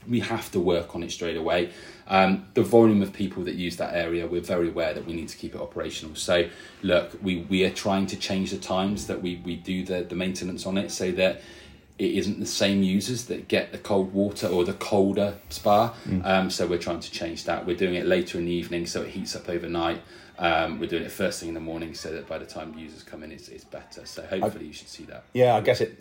we 0.08 0.20
have 0.20 0.50
to 0.52 0.60
work 0.60 0.94
on 0.94 1.02
it 1.02 1.12
straight 1.12 1.36
away. 1.36 1.70
Um, 2.06 2.46
the 2.54 2.62
volume 2.62 3.02
of 3.02 3.12
people 3.12 3.44
that 3.44 3.54
use 3.54 3.76
that 3.76 3.94
area, 3.94 4.26
we're 4.26 4.40
very 4.40 4.68
aware 4.68 4.92
that 4.92 5.06
we 5.06 5.12
need 5.12 5.28
to 5.28 5.36
keep 5.36 5.54
it 5.54 5.60
operational. 5.60 6.14
So, 6.14 6.48
look, 6.82 7.16
we, 7.22 7.46
we 7.48 7.64
are 7.64 7.70
trying 7.70 8.06
to 8.06 8.16
change 8.16 8.50
the 8.50 8.58
times 8.58 9.06
that 9.06 9.22
we, 9.22 9.40
we 9.44 9.56
do 9.56 9.84
the, 9.84 10.02
the 10.02 10.14
maintenance 10.14 10.66
on 10.66 10.76
it 10.76 10.90
so 10.90 11.12
that 11.12 11.40
it 11.98 12.10
isn't 12.12 12.40
the 12.40 12.46
same 12.46 12.82
users 12.82 13.26
that 13.26 13.46
get 13.48 13.70
the 13.70 13.78
cold 13.78 14.12
water 14.12 14.48
or 14.48 14.64
the 14.64 14.72
colder 14.74 15.34
spa. 15.48 15.94
Mm. 16.06 16.26
Um, 16.26 16.50
so, 16.50 16.66
we're 16.66 16.78
trying 16.78 17.00
to 17.00 17.10
change 17.10 17.44
that. 17.44 17.66
We're 17.66 17.76
doing 17.76 17.94
it 17.94 18.06
later 18.06 18.38
in 18.38 18.46
the 18.46 18.52
evening 18.52 18.86
so 18.86 19.02
it 19.02 19.10
heats 19.10 19.36
up 19.36 19.48
overnight. 19.48 20.02
Um, 20.42 20.80
we're 20.80 20.88
doing 20.88 21.04
it 21.04 21.12
first 21.12 21.38
thing 21.38 21.50
in 21.50 21.54
the 21.54 21.60
morning 21.60 21.94
so 21.94 22.12
that 22.12 22.26
by 22.26 22.36
the 22.36 22.44
time 22.44 22.76
users 22.76 23.04
come 23.04 23.22
in, 23.22 23.30
it's, 23.30 23.46
it's 23.46 23.62
better. 23.62 24.04
So 24.04 24.22
hopefully 24.22 24.64
I, 24.64 24.66
you 24.66 24.72
should 24.72 24.88
see 24.88 25.04
that. 25.04 25.22
Yeah, 25.32 25.54
I 25.54 25.60
guess 25.60 25.80
it 25.80 25.96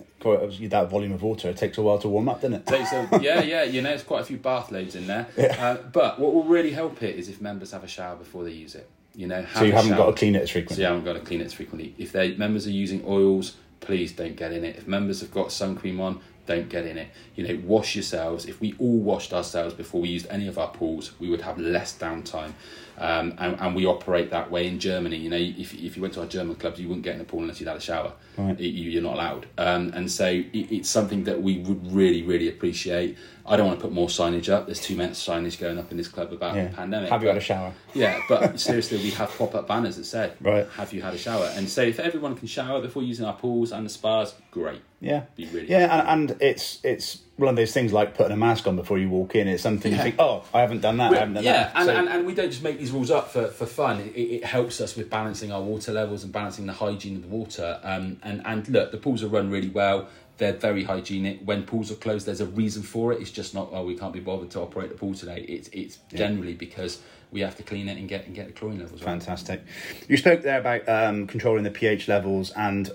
that 0.72 0.90
volume 0.90 1.12
of 1.12 1.22
water 1.22 1.50
it 1.50 1.58
takes 1.58 1.78
a 1.78 1.84
while 1.84 2.00
to 2.00 2.08
warm 2.08 2.28
up, 2.28 2.42
doesn't 2.42 2.56
it? 2.56 2.66
Takes 2.66 2.92
a, 2.92 3.08
yeah, 3.22 3.44
yeah. 3.44 3.62
You 3.62 3.84
know, 3.84 3.90
there's 3.90 4.02
quite 4.02 4.22
a 4.22 4.26
few 4.26 4.38
bath 4.38 4.72
loads 4.72 4.96
in 4.96 5.06
there. 5.06 5.28
Yeah. 5.38 5.56
Uh, 5.60 5.76
but 5.92 6.20
what 6.20 6.34
will 6.34 6.44
really 6.44 6.72
help 6.72 7.04
it 7.04 7.18
is 7.18 7.30
if 7.30 7.40
members 7.40 7.72
have 7.72 7.84
a 7.84 7.88
shower 7.88 8.16
before 8.16 8.44
they 8.44 8.52
use 8.52 8.74
it. 8.74 8.90
You 9.14 9.28
know, 9.28 9.46
so 9.54 9.64
you 9.64 9.74
haven't 9.74 9.92
shower. 9.92 10.06
got 10.06 10.06
to 10.08 10.14
clean 10.14 10.36
it 10.36 10.42
as 10.42 10.50
frequently. 10.50 10.76
So 10.78 10.82
you 10.82 10.88
haven't 10.88 11.06
got 11.06 11.14
to 11.14 11.20
clean 11.20 11.42
it 11.42 11.46
as 11.46 11.54
frequently. 11.54 11.94
If 12.00 12.12
they 12.12 12.36
members 12.36 12.66
are 12.66 12.72
using 12.72 13.04
oils, 13.06 13.58
please 13.80 14.12
don't 14.14 14.36
get 14.36 14.54
in 14.54 14.66
it. 14.66 14.76
If 14.76 14.88
members 14.88 15.22
have 15.22 15.32
got 15.32 15.52
sun 15.52 15.76
cream 15.76 16.00
on, 16.00 16.20
don't 16.46 16.70
get 16.70 16.86
in 16.86 16.98
it. 16.98 17.10
You 17.36 17.48
know, 17.48 17.62
wash 17.66 17.96
yourselves. 17.96 18.46
If 18.46 18.60
we 18.60 18.74
all 18.80 19.00
washed 19.00 19.34
ourselves 19.34 19.74
before 19.74 20.02
we 20.02 20.10
used 20.10 20.28
any 20.30 20.48
of 20.48 20.58
our 20.58 20.70
pools, 20.70 21.12
we 21.20 21.30
would 21.30 21.42
have 21.42 21.58
less 21.58 21.98
downtime. 21.98 22.54
Um, 23.02 23.34
and, 23.40 23.60
and, 23.60 23.76
we 23.76 23.88
operate 23.88 24.30
that 24.30 24.52
way 24.52 24.68
in 24.68 24.78
Germany. 24.78 25.18
You 25.18 25.30
know, 25.32 25.36
if, 25.36 25.74
if 25.74 25.96
you 25.96 26.04
went 26.04 26.14
to 26.14 26.20
our 26.20 26.28
German 26.28 26.56
clubs, 26.56 26.80
you 26.80 26.88
wouldn't 26.88 27.04
get 27.04 27.14
in 27.14 27.18
the 27.20 27.26
pool 27.26 27.42
unless 27.42 27.60
you'd 27.60 27.68
had 27.68 27.78
a 27.78 27.82
shower. 27.82 28.14
Right. 28.38 28.60
It, 28.60 28.68
you, 28.68 29.00
are 29.00 29.02
not 29.02 29.16
allowed. 29.16 29.48
Um, 29.58 29.92
and 29.96 30.12
so 30.12 30.28
it, 30.28 30.48
it's 30.54 30.88
something 30.88 31.24
that 31.24 31.42
we 31.42 31.58
would 31.58 31.92
really, 31.92 32.22
really 32.22 32.48
appreciate. 32.48 33.18
I 33.44 33.58
don't 33.58 33.66
want 33.66 33.80
to 33.80 33.84
put 33.84 33.92
more 33.92 34.08
signage 34.08 34.50
up. 34.50 34.68
There's 34.68 34.80
too 34.80 34.96
much 34.96 35.12
signage 35.12 35.60
going 35.60 35.80
up 35.80 35.90
in 35.90 35.98
this 35.98 36.08
club 36.08 36.32
about 36.32 36.56
yeah. 36.56 36.68
the 36.68 36.76
pandemic. 36.76 37.10
Have 37.10 37.24
you 37.24 37.30
had 37.30 37.38
a 37.38 37.42
shower? 37.42 37.74
Yeah, 37.94 38.20
but 38.30 38.60
seriously, 38.60 39.00
we 39.00 39.10
have 39.12 39.36
pop 39.36 39.56
up 39.56 39.68
banners 39.68 39.98
that 39.98 40.06
say, 40.06 40.32
right. 40.40 40.68
"Have 40.76 40.94
you 40.94 41.02
had 41.02 41.16
a 41.16 41.18
shower?" 41.18 41.50
And 41.56 41.68
so 41.68 41.82
if 41.82 42.00
everyone 42.00 42.36
can 42.36 42.48
shower 42.48 42.82
before 42.82 43.02
using 43.02 43.26
our 43.26 43.34
pools 43.34 43.72
and 43.72 43.86
the 43.86 43.90
spas, 43.90 44.36
great. 44.52 44.82
Yeah, 45.02 45.24
Be 45.36 45.48
really 45.48 45.68
yeah, 45.68 46.00
and, 46.00 46.30
and, 46.30 46.42
it's 46.42 46.80
it's 46.84 47.24
one 47.38 47.50
of 47.50 47.56
those 47.56 47.74
things 47.74 47.92
like 47.92 48.14
putting 48.14 48.34
a 48.34 48.38
mask 48.38 48.68
on 48.68 48.76
before 48.76 49.00
you 49.00 49.10
walk 49.10 49.34
in. 49.34 49.48
It's 49.48 49.64
something 49.64 49.92
yeah. 49.92 49.98
you 49.98 50.04
think, 50.04 50.16
oh, 50.20 50.44
I 50.54 50.62
haven't 50.62 50.82
done 50.82 50.98
that. 50.98 51.10
We're, 51.10 51.18
I 51.18 51.20
haven't 51.22 51.34
done 51.34 51.44
yeah, 51.44 51.64
that. 51.64 51.72
and, 51.76 51.86
so, 51.86 51.96
and, 51.96 52.08
and 52.08 52.26
we 52.28 52.36
don't 52.36 52.52
just 52.52 52.62
make 52.62 52.78
these 52.78 52.91
rules 52.92 53.12
up 53.12 53.30
for, 53.32 53.48
for 53.48 53.66
fun. 53.66 54.00
It, 54.00 54.20
it, 54.20 54.46
helps 54.46 54.82
us 54.82 54.96
with 54.96 55.10
balancing 55.10 55.52
our 55.52 55.62
water 55.62 55.92
levels 55.92 56.24
and 56.24 56.32
balancing 56.32 56.66
the 56.66 56.74
hygiene 56.74 57.16
of 57.16 57.22
the 57.24 57.28
water. 57.28 57.80
Um, 57.84 58.18
and 58.24 58.42
and 58.46 58.68
look, 58.70 58.92
the 58.92 58.98
pools 58.98 59.24
are 59.24 59.28
run 59.28 59.50
really 59.50 59.70
well. 59.70 60.08
They're 60.38 60.54
very 60.54 60.84
hygienic. 60.84 61.42
When 61.44 61.64
pools 61.64 61.92
are 61.92 61.96
closed, 61.96 62.26
there's 62.26 62.42
a 62.42 62.46
reason 62.46 62.84
for 62.84 63.14
it. 63.14 63.22
It's 63.22 63.32
just 63.32 63.54
not 63.54 63.70
oh 63.72 63.86
we 63.86 63.98
can't 63.98 64.14
be 64.14 64.20
bothered 64.20 64.52
to 64.52 64.60
operate 64.60 64.90
the 64.90 64.96
pool 64.96 65.14
today. 65.14 65.46
It's 65.48 65.70
it's 65.70 66.00
yeah. 66.12 66.18
generally 66.18 66.54
because 66.54 67.02
we 67.32 67.42
have 67.42 67.56
to 67.58 67.64
clean 67.64 67.88
it 67.88 67.98
and 67.98 68.10
get 68.10 68.26
and 68.26 68.36
get 68.36 68.48
the 68.48 68.54
chlorine 68.54 68.80
levels. 68.80 69.02
Right. 69.02 69.12
Fantastic. 69.12 69.64
You 70.08 70.18
spoke 70.18 70.42
there 70.42 70.60
about 70.60 70.88
um, 70.88 71.28
controlling 71.28 71.64
the 71.64 71.72
pH 71.72 72.08
levels 72.08 72.52
and 72.52 72.92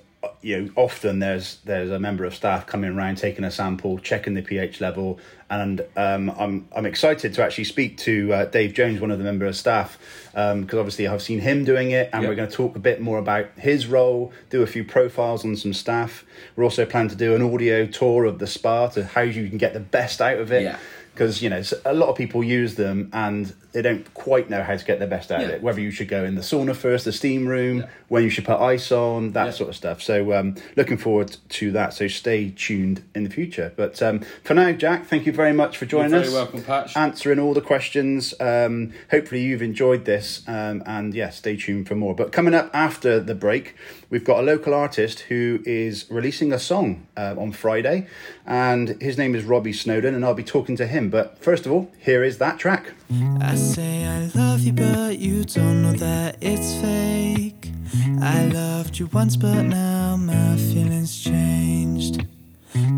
you 0.47 0.63
know, 0.63 0.71
often 0.77 1.19
there's 1.19 1.59
there's 1.65 1.91
a 1.91 1.99
member 1.99 2.25
of 2.25 2.33
staff 2.33 2.67
coming 2.67 2.97
around, 2.97 3.17
taking 3.17 3.43
a 3.43 3.51
sample, 3.51 3.99
checking 3.99 4.35
the 4.35 4.43
pH 4.43 4.81
level, 4.81 5.19
and 5.51 5.85
um, 5.97 6.31
I'm 6.39 6.69
I'm 6.75 6.87
excited 6.87 7.35
to 7.35 7.43
actually 7.43 7.65
speak 7.65 7.99
to 7.99 8.33
uh, 8.33 8.45
Dave 8.45 8.73
Jones, 8.73 9.01
one 9.01 9.11
of 9.11 9.19
the 9.19 9.25
member 9.25 9.45
of 9.45 9.57
staff, 9.57 9.99
because 10.27 10.53
um, 10.53 10.69
obviously 10.79 11.09
I've 11.09 11.21
seen 11.21 11.41
him 11.41 11.65
doing 11.65 11.91
it, 11.91 12.11
and 12.13 12.23
yep. 12.23 12.29
we're 12.29 12.37
going 12.37 12.49
to 12.49 12.55
talk 12.55 12.77
a 12.77 12.79
bit 12.79 13.01
more 13.01 13.19
about 13.19 13.47
his 13.59 13.89
role, 13.89 14.33
do 14.49 14.63
a 14.63 14.69
few 14.69 14.85
profiles 14.85 15.45
on 15.45 15.57
some 15.57 15.73
staff. 15.73 16.25
We're 16.55 16.63
also 16.63 16.87
planning 16.87 17.11
to 17.11 17.17
do 17.17 17.35
an 17.35 17.43
audio 17.43 17.85
tour 17.85 18.25
of 18.25 18.39
the 18.39 18.47
spa 18.47 18.87
to 18.91 19.05
how 19.05 19.23
you 19.23 19.49
can 19.49 19.59
get 19.59 19.73
the 19.73 19.81
best 19.81 20.21
out 20.21 20.39
of 20.39 20.53
it. 20.53 20.63
Yeah 20.63 20.79
because 21.17 21.41
you 21.41 21.49
know 21.49 21.63
a 21.87 21.95
lot 21.95 22.11
of 22.11 22.17
people 22.17 22.45
use 22.45 22.75
them 22.75 23.09
and 23.15 23.55
they 23.73 23.81
don't 23.81 24.13
quite 24.13 24.51
know 24.51 24.63
how 24.63 24.77
to 24.77 24.85
get 24.85 24.99
the 24.99 25.07
best 25.07 25.33
out 25.33 25.41
yeah. 25.41 25.47
of 25.47 25.53
it. 25.53 25.63
Whether 25.63 25.81
you 25.81 25.91
should 25.91 26.09
go 26.09 26.25
in 26.25 26.35
the 26.35 26.43
sauna 26.43 26.77
first, 26.77 27.07
the 27.07 27.13
steam 27.13 27.47
room, 27.47 27.79
yeah. 27.79 27.89
when 28.09 28.23
you 28.23 28.31
should 28.31 28.45
put 28.45 28.61
ice 28.61 28.93
on, 28.93 29.33
that 29.33 29.47
yeah. 29.47 29.51
sort 29.51 29.71
of 29.71 29.77
stuff. 29.77 30.03
So 30.03 30.35
um, 30.35 30.57
looking 30.77 30.99
forward 30.99 31.37
to 31.49 31.73
that. 31.73 31.95
So 31.95 32.07
stay 32.07 32.51
tuned 32.51 33.03
in 33.15 33.25
the 33.25 33.31
future. 33.31 33.73
But 33.77 34.03
um, 34.03 34.21
for 34.45 34.55
now, 34.55 34.73
Jack, 34.73 35.07
thank 35.07 35.27
you 35.27 35.33
very 35.33 35.53
much 35.53 35.79
for 35.79 35.87
joining 35.87 36.13
You're 36.13 36.21
us. 36.21 36.27
Very 36.29 36.43
welcome, 36.43 36.63
Patch. 36.63 36.97
Answering 36.97 37.39
all 37.39 37.55
the 37.55 37.63
questions. 37.63 38.35
Um, 38.41 38.93
hopefully 39.11 39.43
you've 39.43 39.63
enjoyed 39.63 40.05
this, 40.05 40.43
um, 40.47 40.83
and 40.87 41.15
yeah, 41.15 41.31
stay 41.31 41.57
tuned 41.57 41.89
for 41.89 41.95
more. 41.95 42.15
But 42.15 42.33
coming 42.33 42.55
up 42.55 42.71
after 42.75 43.21
the 43.21 43.35
break, 43.35 43.75
we've 44.11 44.25
got 44.25 44.41
a 44.41 44.43
local 44.43 44.75
artist 44.75 45.21
who 45.21 45.61
is 45.65 46.07
releasing 46.11 46.53
a 46.53 46.59
song 46.59 47.07
uh, 47.17 47.35
on 47.39 47.53
Friday, 47.53 48.07
and 48.47 49.01
his 49.01 49.17
name 49.19 49.35
is 49.35 49.45
Robbie 49.45 49.73
Snowden, 49.73 50.15
and 50.15 50.25
I'll 50.25 50.35
be 50.35 50.45
talking 50.45 50.77
to 50.77 50.87
him. 50.87 51.11
But 51.11 51.39
first 51.39 51.67
of 51.67 51.73
all, 51.73 51.91
here 51.99 52.23
is 52.25 52.39
that 52.39 52.59
track. 52.59 52.93
I 53.41 53.55
say 53.55 54.07
I 54.07 54.31
love 54.35 54.61
you, 54.61 54.73
but 54.73 55.19
you 55.19 55.45
don't 55.45 55.83
know 55.83 55.93
that 55.93 56.37
it's 56.41 56.75
fake. 56.81 57.73
I 58.21 58.47
loved 58.47 58.99
you 58.99 59.07
once, 59.07 59.37
but 59.37 59.63
now 59.63 60.17
my 60.17 60.57
feelings 60.57 61.23
changed. 61.23 62.27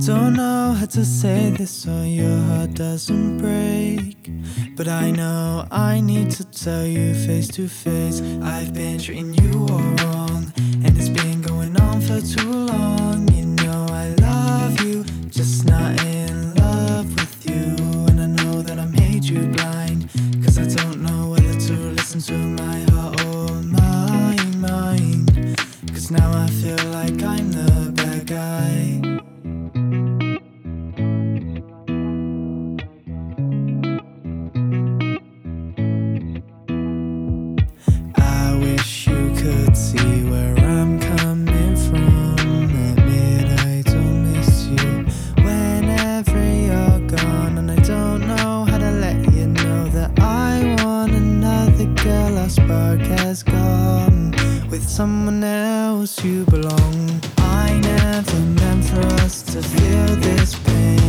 Don't 0.04 0.34
know 0.34 0.72
how 0.72 0.86
to 0.86 1.04
say 1.04 1.50
this 1.50 1.70
so 1.70 2.02
your 2.02 2.36
heart 2.48 2.74
doesn't 2.74 3.38
break. 3.38 4.16
But 4.76 4.88
I 4.88 5.10
know 5.10 5.66
I 5.70 6.00
need 6.00 6.30
to 6.32 6.44
tell 6.44 6.86
you 6.86 7.14
face 7.14 7.48
to 7.48 7.68
face. 7.68 8.20
I've 8.42 8.72
been 8.74 8.98
treating 8.98 9.34
you 9.34 9.66
all 9.70 9.78
wrong, 9.78 10.17
too 12.28 12.52
long. 12.52 12.87
Someone 55.28 55.44
else 55.44 56.24
you 56.24 56.44
belong. 56.46 57.20
I 57.36 57.78
never 57.82 58.38
meant 58.60 58.84
for 58.84 59.06
us 59.22 59.42
to 59.42 59.62
feel 59.62 60.16
this 60.16 60.58
pain, 60.60 61.07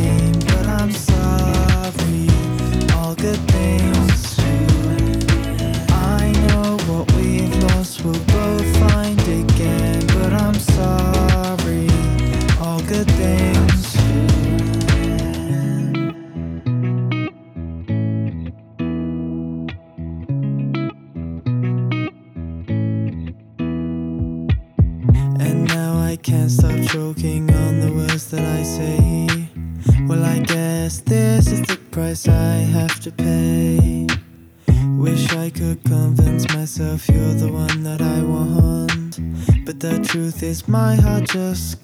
my 40.67 40.95
heart 40.95 41.29
just 41.29 41.83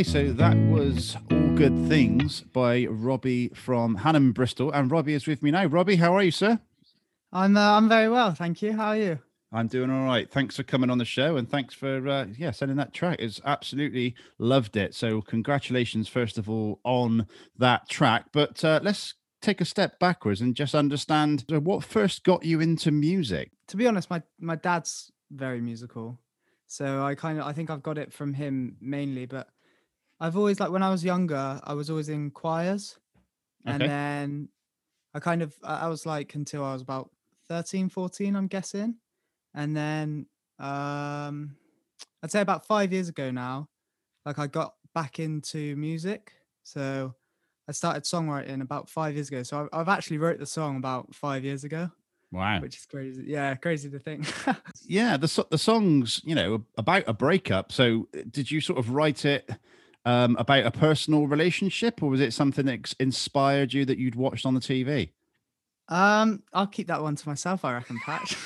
Okay, 0.00 0.08
so 0.08 0.32
that 0.32 0.56
was 0.70 1.14
All 1.30 1.48
Good 1.50 1.76
Things 1.86 2.40
by 2.40 2.86
Robbie 2.86 3.48
from 3.48 3.96
Hanham 3.96 4.32
Bristol. 4.32 4.72
And 4.72 4.90
Robbie 4.90 5.12
is 5.12 5.26
with 5.26 5.42
me 5.42 5.50
now. 5.50 5.66
Robbie, 5.66 5.96
how 5.96 6.16
are 6.16 6.22
you, 6.22 6.30
sir? 6.30 6.58
I'm 7.34 7.54
uh, 7.54 7.76
I'm 7.76 7.86
very 7.86 8.08
well, 8.08 8.32
thank 8.32 8.62
you. 8.62 8.72
How 8.72 8.86
are 8.86 8.96
you? 8.96 9.18
I'm 9.52 9.66
doing 9.66 9.90
all 9.90 10.06
right. 10.06 10.26
Thanks 10.30 10.56
for 10.56 10.62
coming 10.62 10.88
on 10.88 10.96
the 10.96 11.04
show 11.04 11.36
and 11.36 11.50
thanks 11.50 11.74
for 11.74 12.08
uh, 12.08 12.28
yeah 12.38 12.50
sending 12.50 12.78
that 12.78 12.94
track. 12.94 13.18
It's 13.18 13.42
absolutely 13.44 14.14
loved 14.38 14.74
it. 14.74 14.94
So 14.94 15.20
congratulations 15.20 16.08
first 16.08 16.38
of 16.38 16.48
all 16.48 16.80
on 16.82 17.26
that 17.58 17.86
track. 17.90 18.24
But 18.32 18.64
uh, 18.64 18.80
let's 18.82 19.12
take 19.42 19.60
a 19.60 19.66
step 19.66 19.98
backwards 19.98 20.40
and 20.40 20.56
just 20.56 20.74
understand 20.74 21.44
uh, 21.52 21.60
what 21.60 21.84
first 21.84 22.24
got 22.24 22.42
you 22.42 22.62
into 22.62 22.90
music. 22.90 23.50
To 23.68 23.76
be 23.76 23.86
honest, 23.86 24.08
my 24.08 24.22
my 24.38 24.56
dad's 24.56 25.12
very 25.30 25.60
musical, 25.60 26.18
so 26.66 27.04
I 27.04 27.14
kind 27.14 27.38
of 27.38 27.44
I 27.44 27.52
think 27.52 27.68
I've 27.68 27.82
got 27.82 27.98
it 27.98 28.14
from 28.14 28.32
him 28.32 28.78
mainly. 28.80 29.26
But 29.26 29.48
I've 30.20 30.36
always 30.36 30.60
like 30.60 30.70
when 30.70 30.82
I 30.82 30.90
was 30.90 31.04
younger, 31.04 31.60
I 31.64 31.74
was 31.74 31.90
always 31.90 32.08
in 32.08 32.30
choirs, 32.30 32.98
and 33.66 33.84
Okay. 33.84 33.86
then 33.86 34.48
I 35.14 35.20
kind 35.20 35.42
of 35.42 35.54
I 35.64 35.88
was 35.88 36.06
like 36.06 36.34
until 36.34 36.64
I 36.64 36.72
was 36.74 36.82
about 36.82 37.10
13, 37.48 37.88
14, 37.90 38.36
I'm 38.36 38.48
guessing, 38.48 38.96
and 39.54 39.76
then 39.76 40.26
um 40.58 41.56
I'd 42.22 42.30
say 42.30 42.40
about 42.42 42.66
five 42.66 42.92
years 42.92 43.08
ago 43.08 43.30
now, 43.30 43.68
like 44.26 44.38
I 44.38 44.46
got 44.48 44.74
back 44.94 45.20
into 45.20 45.76
music, 45.76 46.32
so. 46.64 47.14
I 47.68 47.72
started 47.72 48.02
songwriting 48.02 48.62
about 48.62 48.90
five 48.90 49.14
years 49.14 49.28
ago, 49.28 49.44
so 49.44 49.60
I've, 49.62 49.68
I've 49.72 49.88
actually 49.88 50.18
wrote 50.18 50.40
the 50.40 50.46
song 50.46 50.76
about 50.76 51.14
five 51.14 51.44
years 51.44 51.62
ago. 51.64 51.90
Wow. 52.32 52.60
which 52.60 52.76
is 52.78 52.86
crazy. 52.86 53.24
Yeah, 53.26 53.54
crazy 53.54 53.90
to 53.90 53.98
think. 53.98 54.26
Yeah, 54.86 55.16
the 55.16 55.46
the 55.50 55.58
songs, 55.58 56.20
you 56.24 56.34
know, 56.34 56.64
about 56.76 57.04
a 57.06 57.12
breakup. 57.12 57.70
So 57.72 58.08
uh, 58.16 58.22
did 58.30 58.50
you 58.50 58.60
sort 58.60 58.78
of 58.78 58.90
write 58.90 59.24
it 59.24 59.48
um, 60.04 60.36
about 60.38 60.66
a 60.66 60.70
personal 60.70 61.26
relationship, 61.26 62.02
or 62.02 62.10
was 62.10 62.20
it 62.20 62.32
something 62.32 62.66
that 62.66 62.94
inspired 62.98 63.72
you 63.72 63.84
that 63.84 63.98
you'd 63.98 64.14
watched 64.14 64.46
on 64.46 64.54
the 64.54 64.60
TV? 64.60 65.10
um, 65.90 66.44
I'll 66.52 66.68
keep 66.68 66.86
that 66.86 67.02
one 67.02 67.16
to 67.16 67.28
myself, 67.28 67.64
I 67.64 67.72
reckon, 67.72 67.98
Patch. 68.06 68.36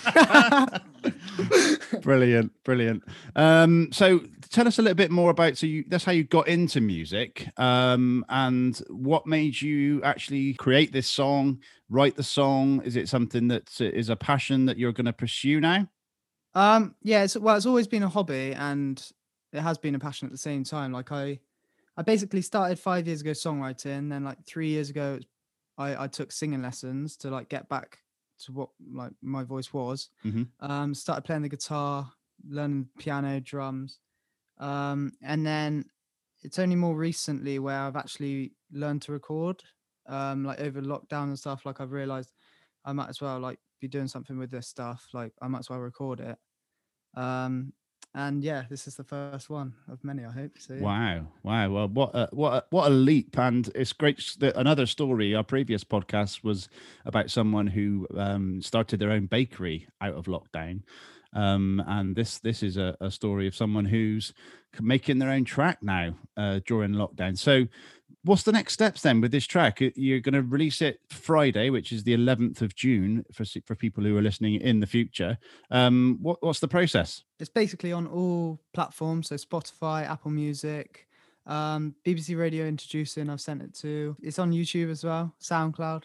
brilliant, 2.02 2.52
brilliant. 2.64 3.04
Um, 3.36 3.90
so 3.92 4.22
tell 4.48 4.66
us 4.66 4.78
a 4.78 4.82
little 4.82 4.94
bit 4.94 5.10
more 5.10 5.28
about. 5.30 5.58
So 5.58 5.66
you, 5.66 5.84
that's 5.86 6.04
how 6.04 6.12
you 6.12 6.24
got 6.24 6.48
into 6.48 6.80
music, 6.80 7.46
um, 7.58 8.24
and 8.30 8.78
what 8.88 9.26
made 9.26 9.60
you 9.60 10.02
actually 10.02 10.54
create 10.54 10.90
this 10.90 11.06
song, 11.06 11.60
write 11.90 12.16
the 12.16 12.22
song. 12.22 12.80
Is 12.82 12.96
it 12.96 13.10
something 13.10 13.48
that 13.48 13.78
uh, 13.78 14.12
a 14.12 14.16
passion 14.16 14.64
that 14.64 14.78
you're 14.78 14.92
going 14.92 15.04
to 15.04 15.12
pursue 15.12 15.60
now? 15.60 15.86
um, 16.54 16.94
yeah, 17.02 17.24
it's 17.24 17.36
well, 17.36 17.56
it's 17.56 17.66
always 17.66 17.88
been 17.88 18.02
a 18.02 18.08
hobby 18.08 18.54
and 18.54 19.04
it 19.54 19.62
has 19.62 19.78
been 19.78 19.94
a 19.94 19.98
passion 19.98 20.26
at 20.26 20.32
the 20.32 20.38
same 20.38 20.64
time. 20.64 20.92
Like 20.92 21.12
I, 21.12 21.40
I 21.96 22.02
basically 22.02 22.42
started 22.42 22.78
five 22.78 23.06
years 23.06 23.20
ago 23.20 23.30
songwriting, 23.30 24.10
then 24.10 24.24
like 24.24 24.44
three 24.46 24.68
years 24.68 24.90
ago, 24.90 25.20
I, 25.78 26.04
I 26.04 26.08
took 26.08 26.32
singing 26.32 26.62
lessons 26.62 27.16
to 27.18 27.30
like 27.30 27.48
get 27.48 27.68
back 27.68 27.98
to 28.40 28.52
what 28.52 28.70
like 28.92 29.12
my 29.22 29.44
voice 29.44 29.72
was. 29.72 30.10
Mhm. 30.24 30.48
Um, 30.60 30.94
started 30.94 31.22
playing 31.22 31.42
the 31.42 31.48
guitar, 31.48 32.12
learning 32.46 32.88
piano, 32.98 33.40
drums, 33.40 34.00
um, 34.58 35.12
and 35.22 35.46
then 35.46 35.86
it's 36.42 36.58
only 36.58 36.76
more 36.76 36.96
recently 36.96 37.58
where 37.58 37.78
I've 37.80 37.96
actually 37.96 38.54
learned 38.72 39.02
to 39.02 39.12
record. 39.12 39.62
Um, 40.06 40.44
like 40.44 40.60
over 40.60 40.82
lockdown 40.82 41.24
and 41.24 41.38
stuff, 41.38 41.64
like 41.64 41.80
I've 41.80 41.92
realized 41.92 42.32
I 42.84 42.92
might 42.92 43.08
as 43.08 43.20
well 43.20 43.40
like 43.40 43.58
be 43.80 43.88
doing 43.88 44.08
something 44.08 44.36
with 44.36 44.50
this 44.50 44.68
stuff. 44.68 45.08
Like 45.14 45.32
I 45.40 45.48
might 45.48 45.60
as 45.60 45.70
well 45.70 45.78
record 45.80 46.20
it. 46.20 46.38
Um, 47.14 47.72
and 48.14 48.44
yeah, 48.44 48.64
this 48.70 48.86
is 48.86 48.94
the 48.94 49.04
first 49.04 49.50
one 49.50 49.74
of 49.90 50.02
many, 50.04 50.24
I 50.24 50.30
hope. 50.30 50.52
So 50.58 50.74
yeah. 50.74 50.80
Wow, 50.80 51.26
wow. 51.42 51.70
Well, 51.70 51.88
what 51.88 52.10
a, 52.14 52.28
what 52.32 52.52
a, 52.52 52.64
what 52.70 52.86
a 52.86 52.90
leap! 52.90 53.36
And 53.38 53.70
it's 53.74 53.92
great. 53.92 54.36
That 54.38 54.56
another 54.56 54.86
story. 54.86 55.34
Our 55.34 55.42
previous 55.42 55.82
podcast 55.82 56.44
was 56.44 56.68
about 57.04 57.30
someone 57.30 57.66
who 57.66 58.06
um, 58.16 58.62
started 58.62 59.00
their 59.00 59.10
own 59.10 59.26
bakery 59.26 59.88
out 60.00 60.14
of 60.14 60.26
lockdown, 60.26 60.82
um, 61.32 61.82
and 61.86 62.14
this 62.14 62.38
this 62.38 62.62
is 62.62 62.76
a, 62.76 62.96
a 63.00 63.10
story 63.10 63.48
of 63.48 63.56
someone 63.56 63.84
who's 63.84 64.32
making 64.80 65.18
their 65.18 65.30
own 65.30 65.44
track 65.44 65.78
now 65.82 66.14
uh, 66.36 66.60
during 66.66 66.92
lockdown. 66.92 67.36
So, 67.36 67.66
what's 68.24 68.42
the 68.42 68.52
next 68.52 68.72
steps 68.72 69.02
then 69.02 69.20
with 69.20 69.30
this 69.30 69.46
track? 69.46 69.80
You're 69.80 70.20
going 70.20 70.34
to 70.34 70.42
release 70.42 70.82
it 70.82 71.00
Friday, 71.08 71.70
which 71.70 71.92
is 71.92 72.02
the 72.02 72.16
11th 72.16 72.62
of 72.62 72.74
June 72.74 73.24
for 73.32 73.44
for 73.66 73.74
people 73.74 74.02
who 74.02 74.16
are 74.16 74.22
listening 74.22 74.60
in 74.60 74.80
the 74.80 74.86
future. 74.86 75.38
Um, 75.70 76.18
what 76.20 76.42
what's 76.42 76.60
the 76.60 76.68
process? 76.68 77.22
it's 77.40 77.50
basically 77.50 77.92
on 77.92 78.06
all 78.06 78.60
platforms 78.72 79.28
so 79.28 79.34
spotify 79.34 80.08
apple 80.08 80.30
music 80.30 81.06
um 81.46 81.94
bbc 82.06 82.38
radio 82.38 82.64
introducing 82.64 83.28
i've 83.28 83.40
sent 83.40 83.60
it 83.60 83.74
to 83.74 84.16
it's 84.22 84.38
on 84.38 84.52
youtube 84.52 84.90
as 84.90 85.04
well 85.04 85.34
soundcloud 85.42 86.04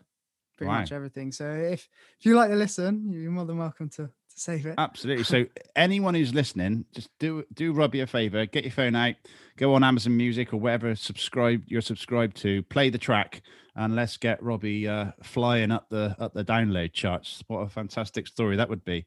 pretty 0.57 0.71
much 0.71 0.91
everything 0.91 1.31
so 1.31 1.49
if 1.49 1.87
if 2.19 2.25
you 2.25 2.35
like 2.35 2.49
to 2.49 2.55
listen 2.55 3.09
you're 3.11 3.31
more 3.31 3.45
than 3.45 3.57
welcome 3.57 3.89
to 3.89 4.09
save 4.39 4.65
it 4.65 4.75
Absolutely. 4.77 5.23
So 5.23 5.45
anyone 5.75 6.13
who's 6.13 6.33
listening, 6.33 6.85
just 6.93 7.09
do 7.19 7.43
do 7.53 7.73
Robbie 7.73 8.01
a 8.01 8.07
favor, 8.07 8.45
get 8.45 8.63
your 8.63 8.71
phone 8.71 8.95
out, 8.95 9.15
go 9.57 9.73
on 9.73 9.83
Amazon 9.83 10.15
Music 10.17 10.53
or 10.53 10.57
wherever 10.57 10.95
subscribe 10.95 11.63
you're 11.67 11.81
subscribed 11.81 12.37
to, 12.37 12.63
play 12.63 12.89
the 12.89 12.97
track, 12.97 13.41
and 13.75 13.95
let's 13.95 14.17
get 14.17 14.41
Robbie 14.41 14.87
uh, 14.87 15.11
flying 15.23 15.71
up 15.71 15.89
the 15.89 16.15
up 16.19 16.33
the 16.33 16.43
download 16.43 16.93
charts. 16.93 17.43
What 17.47 17.59
a 17.59 17.69
fantastic 17.69 18.27
story 18.27 18.55
that 18.57 18.69
would 18.69 18.85
be. 18.85 19.05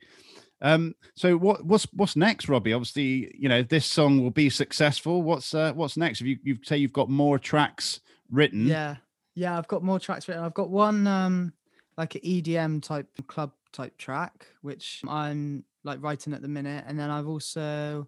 Um, 0.60 0.94
so 1.14 1.36
what 1.36 1.64
what's 1.64 1.86
what's 1.92 2.16
next, 2.16 2.48
Robbie? 2.48 2.72
Obviously, 2.72 3.34
you 3.36 3.48
know 3.48 3.62
this 3.62 3.86
song 3.86 4.22
will 4.22 4.30
be 4.30 4.50
successful. 4.50 5.22
What's 5.22 5.54
uh, 5.54 5.72
what's 5.72 5.96
next? 5.96 6.20
If 6.20 6.26
you 6.26 6.38
you 6.42 6.58
say 6.62 6.76
you've 6.76 6.92
got 6.92 7.08
more 7.08 7.38
tracks 7.38 8.00
written, 8.30 8.66
yeah 8.66 8.96
yeah 9.34 9.56
i've 9.56 9.68
got 9.68 9.82
more 9.82 9.98
tracks 9.98 10.28
written 10.28 10.44
i've 10.44 10.54
got 10.54 10.70
one 10.70 11.06
um 11.06 11.52
like 11.96 12.14
an 12.14 12.20
edm 12.22 12.82
type 12.82 13.06
club 13.26 13.52
type 13.72 13.96
track 13.98 14.46
which 14.60 15.00
i'm 15.08 15.64
like 15.84 16.02
writing 16.02 16.32
at 16.32 16.42
the 16.42 16.48
minute 16.48 16.84
and 16.86 16.98
then 16.98 17.10
i've 17.10 17.28
also 17.28 18.06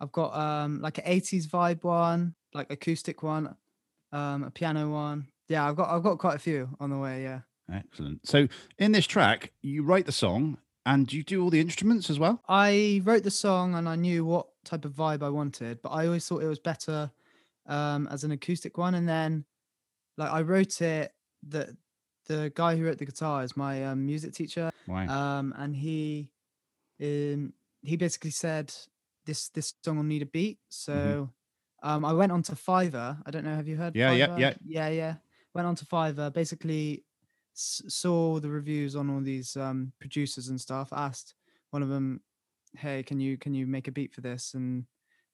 i've 0.00 0.12
got 0.12 0.34
um 0.34 0.80
like 0.80 0.98
an 0.98 1.04
80s 1.04 1.46
vibe 1.46 1.82
one 1.84 2.34
like 2.54 2.70
acoustic 2.70 3.22
one 3.22 3.54
um 4.12 4.44
a 4.44 4.50
piano 4.50 4.88
one 4.88 5.28
yeah 5.48 5.68
i've 5.68 5.76
got 5.76 5.90
i've 5.90 6.02
got 6.02 6.18
quite 6.18 6.36
a 6.36 6.40
few 6.40 6.68
on 6.80 6.90
the 6.90 6.98
way 6.98 7.22
yeah 7.22 7.40
excellent. 7.72 8.26
So 8.26 8.48
in 8.78 8.92
this 8.92 9.06
track, 9.06 9.52
you 9.62 9.82
write 9.82 10.06
the 10.06 10.12
song 10.12 10.58
and 10.86 11.12
you 11.12 11.22
do 11.22 11.42
all 11.42 11.50
the 11.50 11.60
instruments 11.60 12.10
as 12.10 12.18
well. 12.18 12.42
I 12.48 13.00
wrote 13.04 13.22
the 13.22 13.30
song 13.30 13.74
and 13.74 13.88
I 13.88 13.96
knew 13.96 14.24
what 14.24 14.46
type 14.64 14.84
of 14.84 14.92
vibe 14.92 15.22
I 15.22 15.28
wanted, 15.28 15.82
but 15.82 15.90
I 15.90 16.06
always 16.06 16.26
thought 16.26 16.42
it 16.42 16.48
was 16.48 16.58
better 16.58 17.10
um, 17.66 18.08
as 18.10 18.24
an 18.24 18.32
acoustic 18.32 18.78
one. 18.78 18.94
And 18.94 19.08
then, 19.08 19.44
like, 20.16 20.32
I 20.32 20.42
wrote 20.42 20.80
it. 20.80 21.12
The 21.48 21.76
the 22.30 22.52
guy 22.54 22.76
who 22.76 22.84
wrote 22.84 22.98
the 22.98 23.06
guitar 23.12 23.42
is 23.42 23.56
my 23.56 23.84
um, 23.88 24.06
music 24.06 24.32
teacher, 24.34 24.70
Wow. 24.86 25.06
um, 25.08 25.46
and 25.58 25.74
he 25.74 26.30
um, 27.02 27.52
he 27.82 27.96
basically 27.96 28.30
said 28.30 28.72
this 29.26 29.48
this 29.48 29.74
song 29.84 29.96
will 29.96 30.04
need 30.04 30.22
a 30.22 30.26
beat. 30.26 30.58
So 30.68 31.30
um, 31.82 32.04
I 32.04 32.12
went 32.12 32.32
on 32.32 32.42
to 32.44 32.52
Fiverr. 32.52 33.18
I 33.26 33.30
don't 33.30 33.44
know. 33.44 33.56
Have 33.56 33.68
you 33.68 33.76
heard? 33.76 33.94
Mm-hmm. 33.94 34.18
Yeah, 34.18 34.26
yeah, 34.26 34.38
yeah. 34.38 34.54
yeah, 34.64 34.88
yeah. 35.02 35.14
Went 35.54 35.66
on 35.66 35.74
to 35.76 35.86
Fiverr. 35.86 36.32
Basically, 36.32 37.04
s- 37.56 37.82
saw 37.88 38.38
the 38.40 38.50
reviews 38.50 38.94
on 38.96 39.10
all 39.10 39.20
these 39.20 39.56
um, 39.56 39.92
producers 40.00 40.48
and 40.48 40.60
stuff. 40.60 40.88
Asked 40.92 41.34
one 41.70 41.82
of 41.82 41.88
them, 41.88 42.20
"Hey, 42.76 43.02
can 43.02 43.18
you 43.20 43.36
can 43.38 43.54
you 43.54 43.66
make 43.66 43.88
a 43.88 43.92
beat 43.92 44.12
for 44.14 44.20
this?" 44.20 44.54
And 44.54 44.84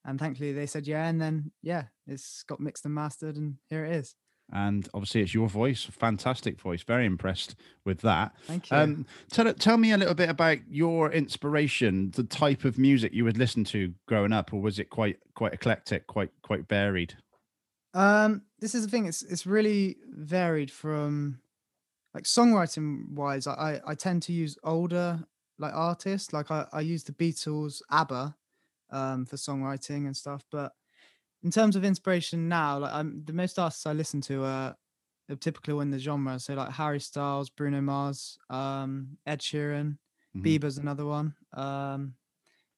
and 0.04 0.18
thankfully 0.18 0.52
they 0.52 0.66
said 0.66 0.86
yeah. 0.86 1.08
And 1.08 1.20
then 1.20 1.50
yeah, 1.62 1.84
it's 2.06 2.42
got 2.44 2.60
mixed 2.60 2.84
and 2.86 2.94
mastered, 2.94 3.36
and 3.36 3.56
here 3.70 3.84
it 3.84 3.92
is. 3.96 4.14
And 4.52 4.88
obviously 4.94 5.20
it's 5.22 5.34
your 5.34 5.48
voice 5.48 5.84
fantastic 5.84 6.60
voice 6.60 6.82
very 6.82 7.04
impressed 7.04 7.56
with 7.84 8.00
that 8.00 8.32
Thank 8.46 8.70
you. 8.70 8.76
um 8.76 9.06
tell 9.32 9.46
it 9.46 9.58
tell 9.58 9.76
me 9.76 9.90
a 9.92 9.96
little 9.96 10.14
bit 10.14 10.28
about 10.28 10.58
your 10.70 11.10
inspiration 11.12 12.12
the 12.12 12.22
type 12.22 12.64
of 12.64 12.78
music 12.78 13.12
you 13.12 13.24
would 13.24 13.36
listen 13.38 13.64
to 13.64 13.92
growing 14.06 14.32
up 14.32 14.52
or 14.52 14.60
was 14.60 14.78
it 14.78 14.88
quite 14.90 15.18
quite 15.34 15.52
eclectic 15.52 16.06
quite 16.06 16.30
quite 16.42 16.68
varied 16.68 17.14
Um, 17.94 18.42
this 18.60 18.74
is 18.74 18.84
the 18.84 18.90
thing. 18.90 19.06
It's 19.06 19.22
it's 19.22 19.46
really 19.46 19.96
varied 20.10 20.70
from 20.70 21.40
like 22.14 22.24
songwriting 22.24 23.08
wise. 23.14 23.46
I 23.46 23.54
I, 23.54 23.80
I 23.92 23.94
tend 23.94 24.22
to 24.24 24.32
use 24.32 24.58
older 24.62 25.24
like 25.58 25.72
artists. 25.74 26.32
Like 26.32 26.50
I 26.50 26.66
I 26.72 26.80
use 26.82 27.04
the 27.04 27.12
Beatles, 27.12 27.80
ABBA, 27.90 28.36
um, 28.90 29.24
for 29.26 29.36
songwriting 29.36 30.04
and 30.06 30.14
stuff. 30.16 30.44
But 30.50 30.72
in 31.46 31.52
terms 31.52 31.76
of 31.76 31.84
inspiration 31.84 32.48
now, 32.48 32.80
like 32.80 32.92
I'm 32.92 33.24
the 33.24 33.32
most 33.32 33.56
artists 33.56 33.86
I 33.86 33.92
listen 33.92 34.20
to 34.22 34.44
are, 34.44 34.76
are 35.30 35.36
typically 35.36 35.80
in 35.80 35.92
the 35.92 35.98
genre. 36.00 36.40
So 36.40 36.54
like 36.54 36.72
Harry 36.72 36.98
Styles, 37.00 37.50
Bruno 37.50 37.80
Mars, 37.80 38.36
um, 38.50 39.18
Ed 39.26 39.40
Sheeran, 39.40 39.98
Mhm. 40.36 40.42
Bieber's 40.44 40.76
another 40.76 41.06
one. 41.06 41.36
Um, 41.52 42.16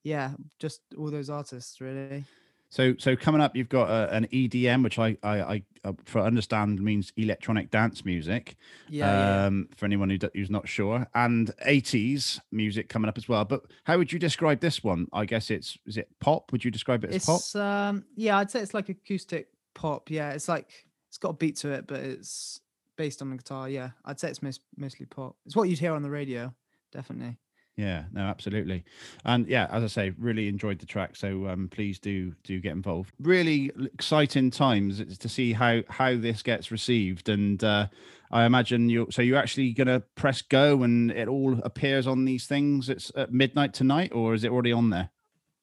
yeah, 0.04 0.34
just 0.58 0.82
all 0.98 1.10
those 1.10 1.30
artists 1.30 1.80
really. 1.80 2.26
So, 2.70 2.94
so 2.98 3.16
coming 3.16 3.40
up, 3.40 3.56
you've 3.56 3.68
got 3.68 3.88
uh, 3.88 4.08
an 4.10 4.26
EDM, 4.26 4.84
which 4.84 4.98
I, 4.98 5.16
I, 5.22 5.40
I, 5.40 5.62
uh, 5.84 5.92
for 6.04 6.20
understand 6.20 6.80
means 6.82 7.12
electronic 7.16 7.70
dance 7.70 8.04
music. 8.04 8.56
Yeah, 8.88 9.46
um, 9.46 9.68
For 9.76 9.86
anyone 9.86 10.10
who, 10.10 10.18
who's 10.34 10.50
not 10.50 10.68
sure, 10.68 11.06
and 11.14 11.50
80s 11.66 12.40
music 12.52 12.88
coming 12.88 13.08
up 13.08 13.16
as 13.16 13.28
well. 13.28 13.44
But 13.44 13.62
how 13.84 13.96
would 13.96 14.12
you 14.12 14.18
describe 14.18 14.60
this 14.60 14.84
one? 14.84 15.06
I 15.12 15.24
guess 15.24 15.50
it's 15.50 15.78
is 15.86 15.96
it 15.96 16.08
pop? 16.20 16.52
Would 16.52 16.64
you 16.64 16.70
describe 16.70 17.04
it 17.04 17.10
as 17.10 17.16
it's 17.16 17.52
pop? 17.52 17.62
um 17.62 18.04
yeah, 18.16 18.38
I'd 18.38 18.50
say 18.50 18.60
it's 18.60 18.74
like 18.74 18.88
acoustic 18.90 19.48
pop. 19.74 20.10
Yeah, 20.10 20.32
it's 20.32 20.48
like 20.48 20.68
it's 21.08 21.18
got 21.18 21.30
a 21.30 21.34
beat 21.34 21.56
to 21.56 21.70
it, 21.70 21.86
but 21.86 22.00
it's 22.00 22.60
based 22.96 23.22
on 23.22 23.30
the 23.30 23.36
guitar. 23.36 23.68
Yeah, 23.68 23.90
I'd 24.04 24.20
say 24.20 24.28
it's 24.28 24.42
most, 24.42 24.60
mostly 24.76 25.06
pop. 25.06 25.36
It's 25.46 25.56
what 25.56 25.70
you'd 25.70 25.78
hear 25.78 25.94
on 25.94 26.02
the 26.02 26.10
radio, 26.10 26.52
definitely. 26.92 27.38
Yeah, 27.78 28.06
no, 28.12 28.22
absolutely. 28.22 28.84
And 29.24 29.46
yeah, 29.46 29.68
as 29.70 29.84
I 29.84 29.86
say, 29.86 30.12
really 30.18 30.48
enjoyed 30.48 30.80
the 30.80 30.86
track. 30.86 31.14
So 31.14 31.46
um, 31.46 31.68
please 31.68 32.00
do 32.00 32.34
do 32.42 32.58
get 32.58 32.72
involved. 32.72 33.12
Really 33.20 33.70
exciting 33.94 34.50
times 34.50 35.16
to 35.16 35.28
see 35.28 35.52
how 35.52 35.82
how 35.88 36.16
this 36.16 36.42
gets 36.42 36.72
received. 36.72 37.28
And 37.28 37.62
uh, 37.62 37.86
I 38.32 38.46
imagine 38.46 38.88
you. 38.88 39.06
So 39.10 39.22
you're 39.22 39.38
actually 39.38 39.72
going 39.74 39.86
to 39.86 40.00
press 40.16 40.42
go, 40.42 40.82
and 40.82 41.12
it 41.12 41.28
all 41.28 41.56
appears 41.62 42.08
on 42.08 42.24
these 42.24 42.48
things. 42.48 42.88
It's 42.88 43.12
at 43.14 43.32
midnight 43.32 43.74
tonight, 43.74 44.10
or 44.12 44.34
is 44.34 44.42
it 44.42 44.50
already 44.50 44.72
on 44.72 44.90
there? 44.90 45.10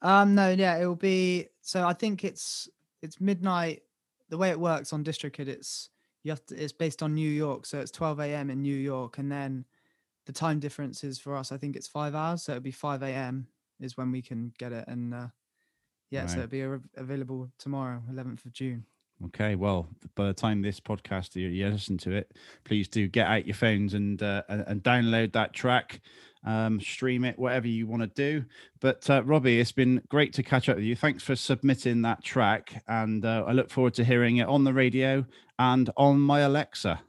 Um, 0.02 0.36
no, 0.36 0.52
yeah, 0.52 0.78
it 0.78 0.86
will 0.86 0.96
be. 0.96 1.48
So 1.60 1.86
I 1.86 1.92
think 1.92 2.24
it's 2.24 2.70
it's 3.02 3.20
midnight. 3.20 3.82
The 4.30 4.38
way 4.38 4.52
it 4.52 4.60
works 4.60 4.94
on 4.94 5.04
DistroKid, 5.04 5.50
it's 5.50 5.90
you 6.24 6.32
have 6.32 6.46
to. 6.46 6.56
It's 6.56 6.72
based 6.72 7.04
on 7.04 7.14
New 7.14 7.30
York, 7.30 7.66
so 7.66 7.82
it's 7.82 7.92
12 7.92 8.22
a.m. 8.22 8.50
in 8.50 8.62
New 8.62 8.78
York, 8.78 9.18
and 9.18 9.30
then 9.30 9.66
the 10.26 10.34
time 10.34 10.60
difference 10.60 11.04
is 11.04 11.20
for 11.20 11.36
us. 11.36 11.52
I 11.52 11.58
think 11.58 11.76
it's 11.76 11.88
five 11.88 12.16
hours, 12.16 12.44
so 12.44 12.54
it'll 12.54 12.62
be 12.62 12.72
5 12.72 13.04
a.m. 13.04 13.48
is 13.80 13.98
when 13.98 14.12
we 14.12 14.22
can 14.22 14.52
get 14.58 14.72
it, 14.72 14.86
and 14.88 15.14
uh, 15.14 15.28
yeah, 16.12 16.26
so 16.26 16.40
it'll 16.40 16.50
be 16.50 16.64
av- 16.64 16.88
available 16.98 17.52
tomorrow, 17.60 18.02
11th 18.12 18.46
of 18.46 18.54
June. 18.54 18.86
Okay, 19.28 19.56
well, 19.56 19.88
by 20.16 20.28
the 20.28 20.34
time 20.34 20.62
this 20.62 20.80
podcast 20.80 21.36
you, 21.36 21.48
you 21.48 21.70
listen 21.70 21.98
to 22.00 22.12
it, 22.12 22.34
please 22.66 22.88
do 22.88 23.08
get 23.08 23.28
out 23.28 23.46
your 23.46 23.56
phones 23.56 23.94
and 23.94 24.22
uh, 24.22 24.44
and, 24.50 24.66
and 24.68 24.84
download 24.84 25.32
that 25.34 25.54
track, 25.54 26.02
um, 26.44 26.82
stream 26.82 27.24
it, 27.24 27.40
whatever 27.40 27.68
you 27.68 27.88
want 27.88 28.02
to 28.02 28.08
do. 28.08 28.44
But 28.82 29.10
uh, 29.10 29.24
Robbie, 29.24 29.60
it's 29.60 29.72
been 29.72 30.02
great 30.10 30.34
to 30.34 30.44
catch 30.44 30.68
up 30.68 30.76
with 30.76 30.86
you. 30.86 30.98
Thanks 30.98 31.24
for 31.24 31.36
submitting 31.36 32.02
that 32.02 32.24
track, 32.26 32.84
and 32.90 33.24
uh, 33.24 33.46
I 33.48 33.54
look 33.54 33.70
forward 33.70 33.94
to 33.96 34.04
hearing 34.04 34.38
it 34.38 34.48
on 34.48 34.66
the 34.66 34.74
radio 34.74 35.26
and 35.60 35.90
on 35.96 36.20
my 36.20 36.42
Alexa. 36.42 37.02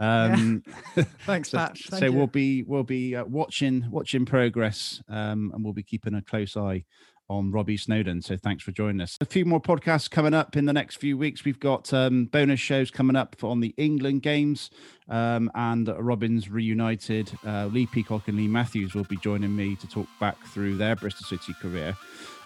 Um, 0.00 0.64
Thanks, 1.26 1.50
so, 1.50 1.58
Pat. 1.58 1.76
so 1.76 2.06
you. 2.06 2.12
we'll 2.12 2.26
be 2.26 2.62
we'll 2.62 2.82
be 2.82 3.14
uh, 3.14 3.24
watching 3.26 3.86
watching 3.90 4.24
progress, 4.24 5.02
um, 5.08 5.52
and 5.54 5.62
we'll 5.62 5.74
be 5.74 5.82
keeping 5.82 6.14
a 6.14 6.22
close 6.22 6.56
eye 6.56 6.84
on 7.28 7.52
Robbie 7.52 7.76
Snowden. 7.76 8.22
So 8.22 8.36
thanks 8.36 8.64
for 8.64 8.72
joining 8.72 9.00
us. 9.00 9.16
A 9.20 9.24
few 9.24 9.44
more 9.44 9.60
podcasts 9.60 10.10
coming 10.10 10.34
up 10.34 10.56
in 10.56 10.64
the 10.64 10.72
next 10.72 10.96
few 10.96 11.16
weeks. 11.16 11.44
We've 11.44 11.60
got 11.60 11.92
um, 11.92 12.24
bonus 12.24 12.58
shows 12.58 12.90
coming 12.90 13.14
up 13.14 13.36
on 13.44 13.60
the 13.60 13.72
England 13.76 14.22
games, 14.22 14.70
um, 15.08 15.50
and 15.54 15.88
Robins 15.96 16.50
reunited. 16.50 17.30
Uh, 17.46 17.66
Lee 17.66 17.86
Peacock 17.86 18.26
and 18.26 18.36
Lee 18.36 18.48
Matthews 18.48 18.94
will 18.94 19.04
be 19.04 19.16
joining 19.18 19.54
me 19.54 19.76
to 19.76 19.86
talk 19.86 20.08
back 20.18 20.44
through 20.46 20.76
their 20.76 20.96
Bristol 20.96 21.26
City 21.26 21.54
career. 21.60 21.96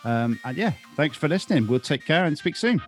Um, 0.04 0.38
and 0.44 0.56
yeah, 0.56 0.72
thanks 0.96 1.16
for 1.16 1.28
listening. 1.28 1.66
We'll 1.66 1.80
take 1.80 2.04
care 2.04 2.26
and 2.26 2.36
speak 2.36 2.56
soon. 2.56 2.82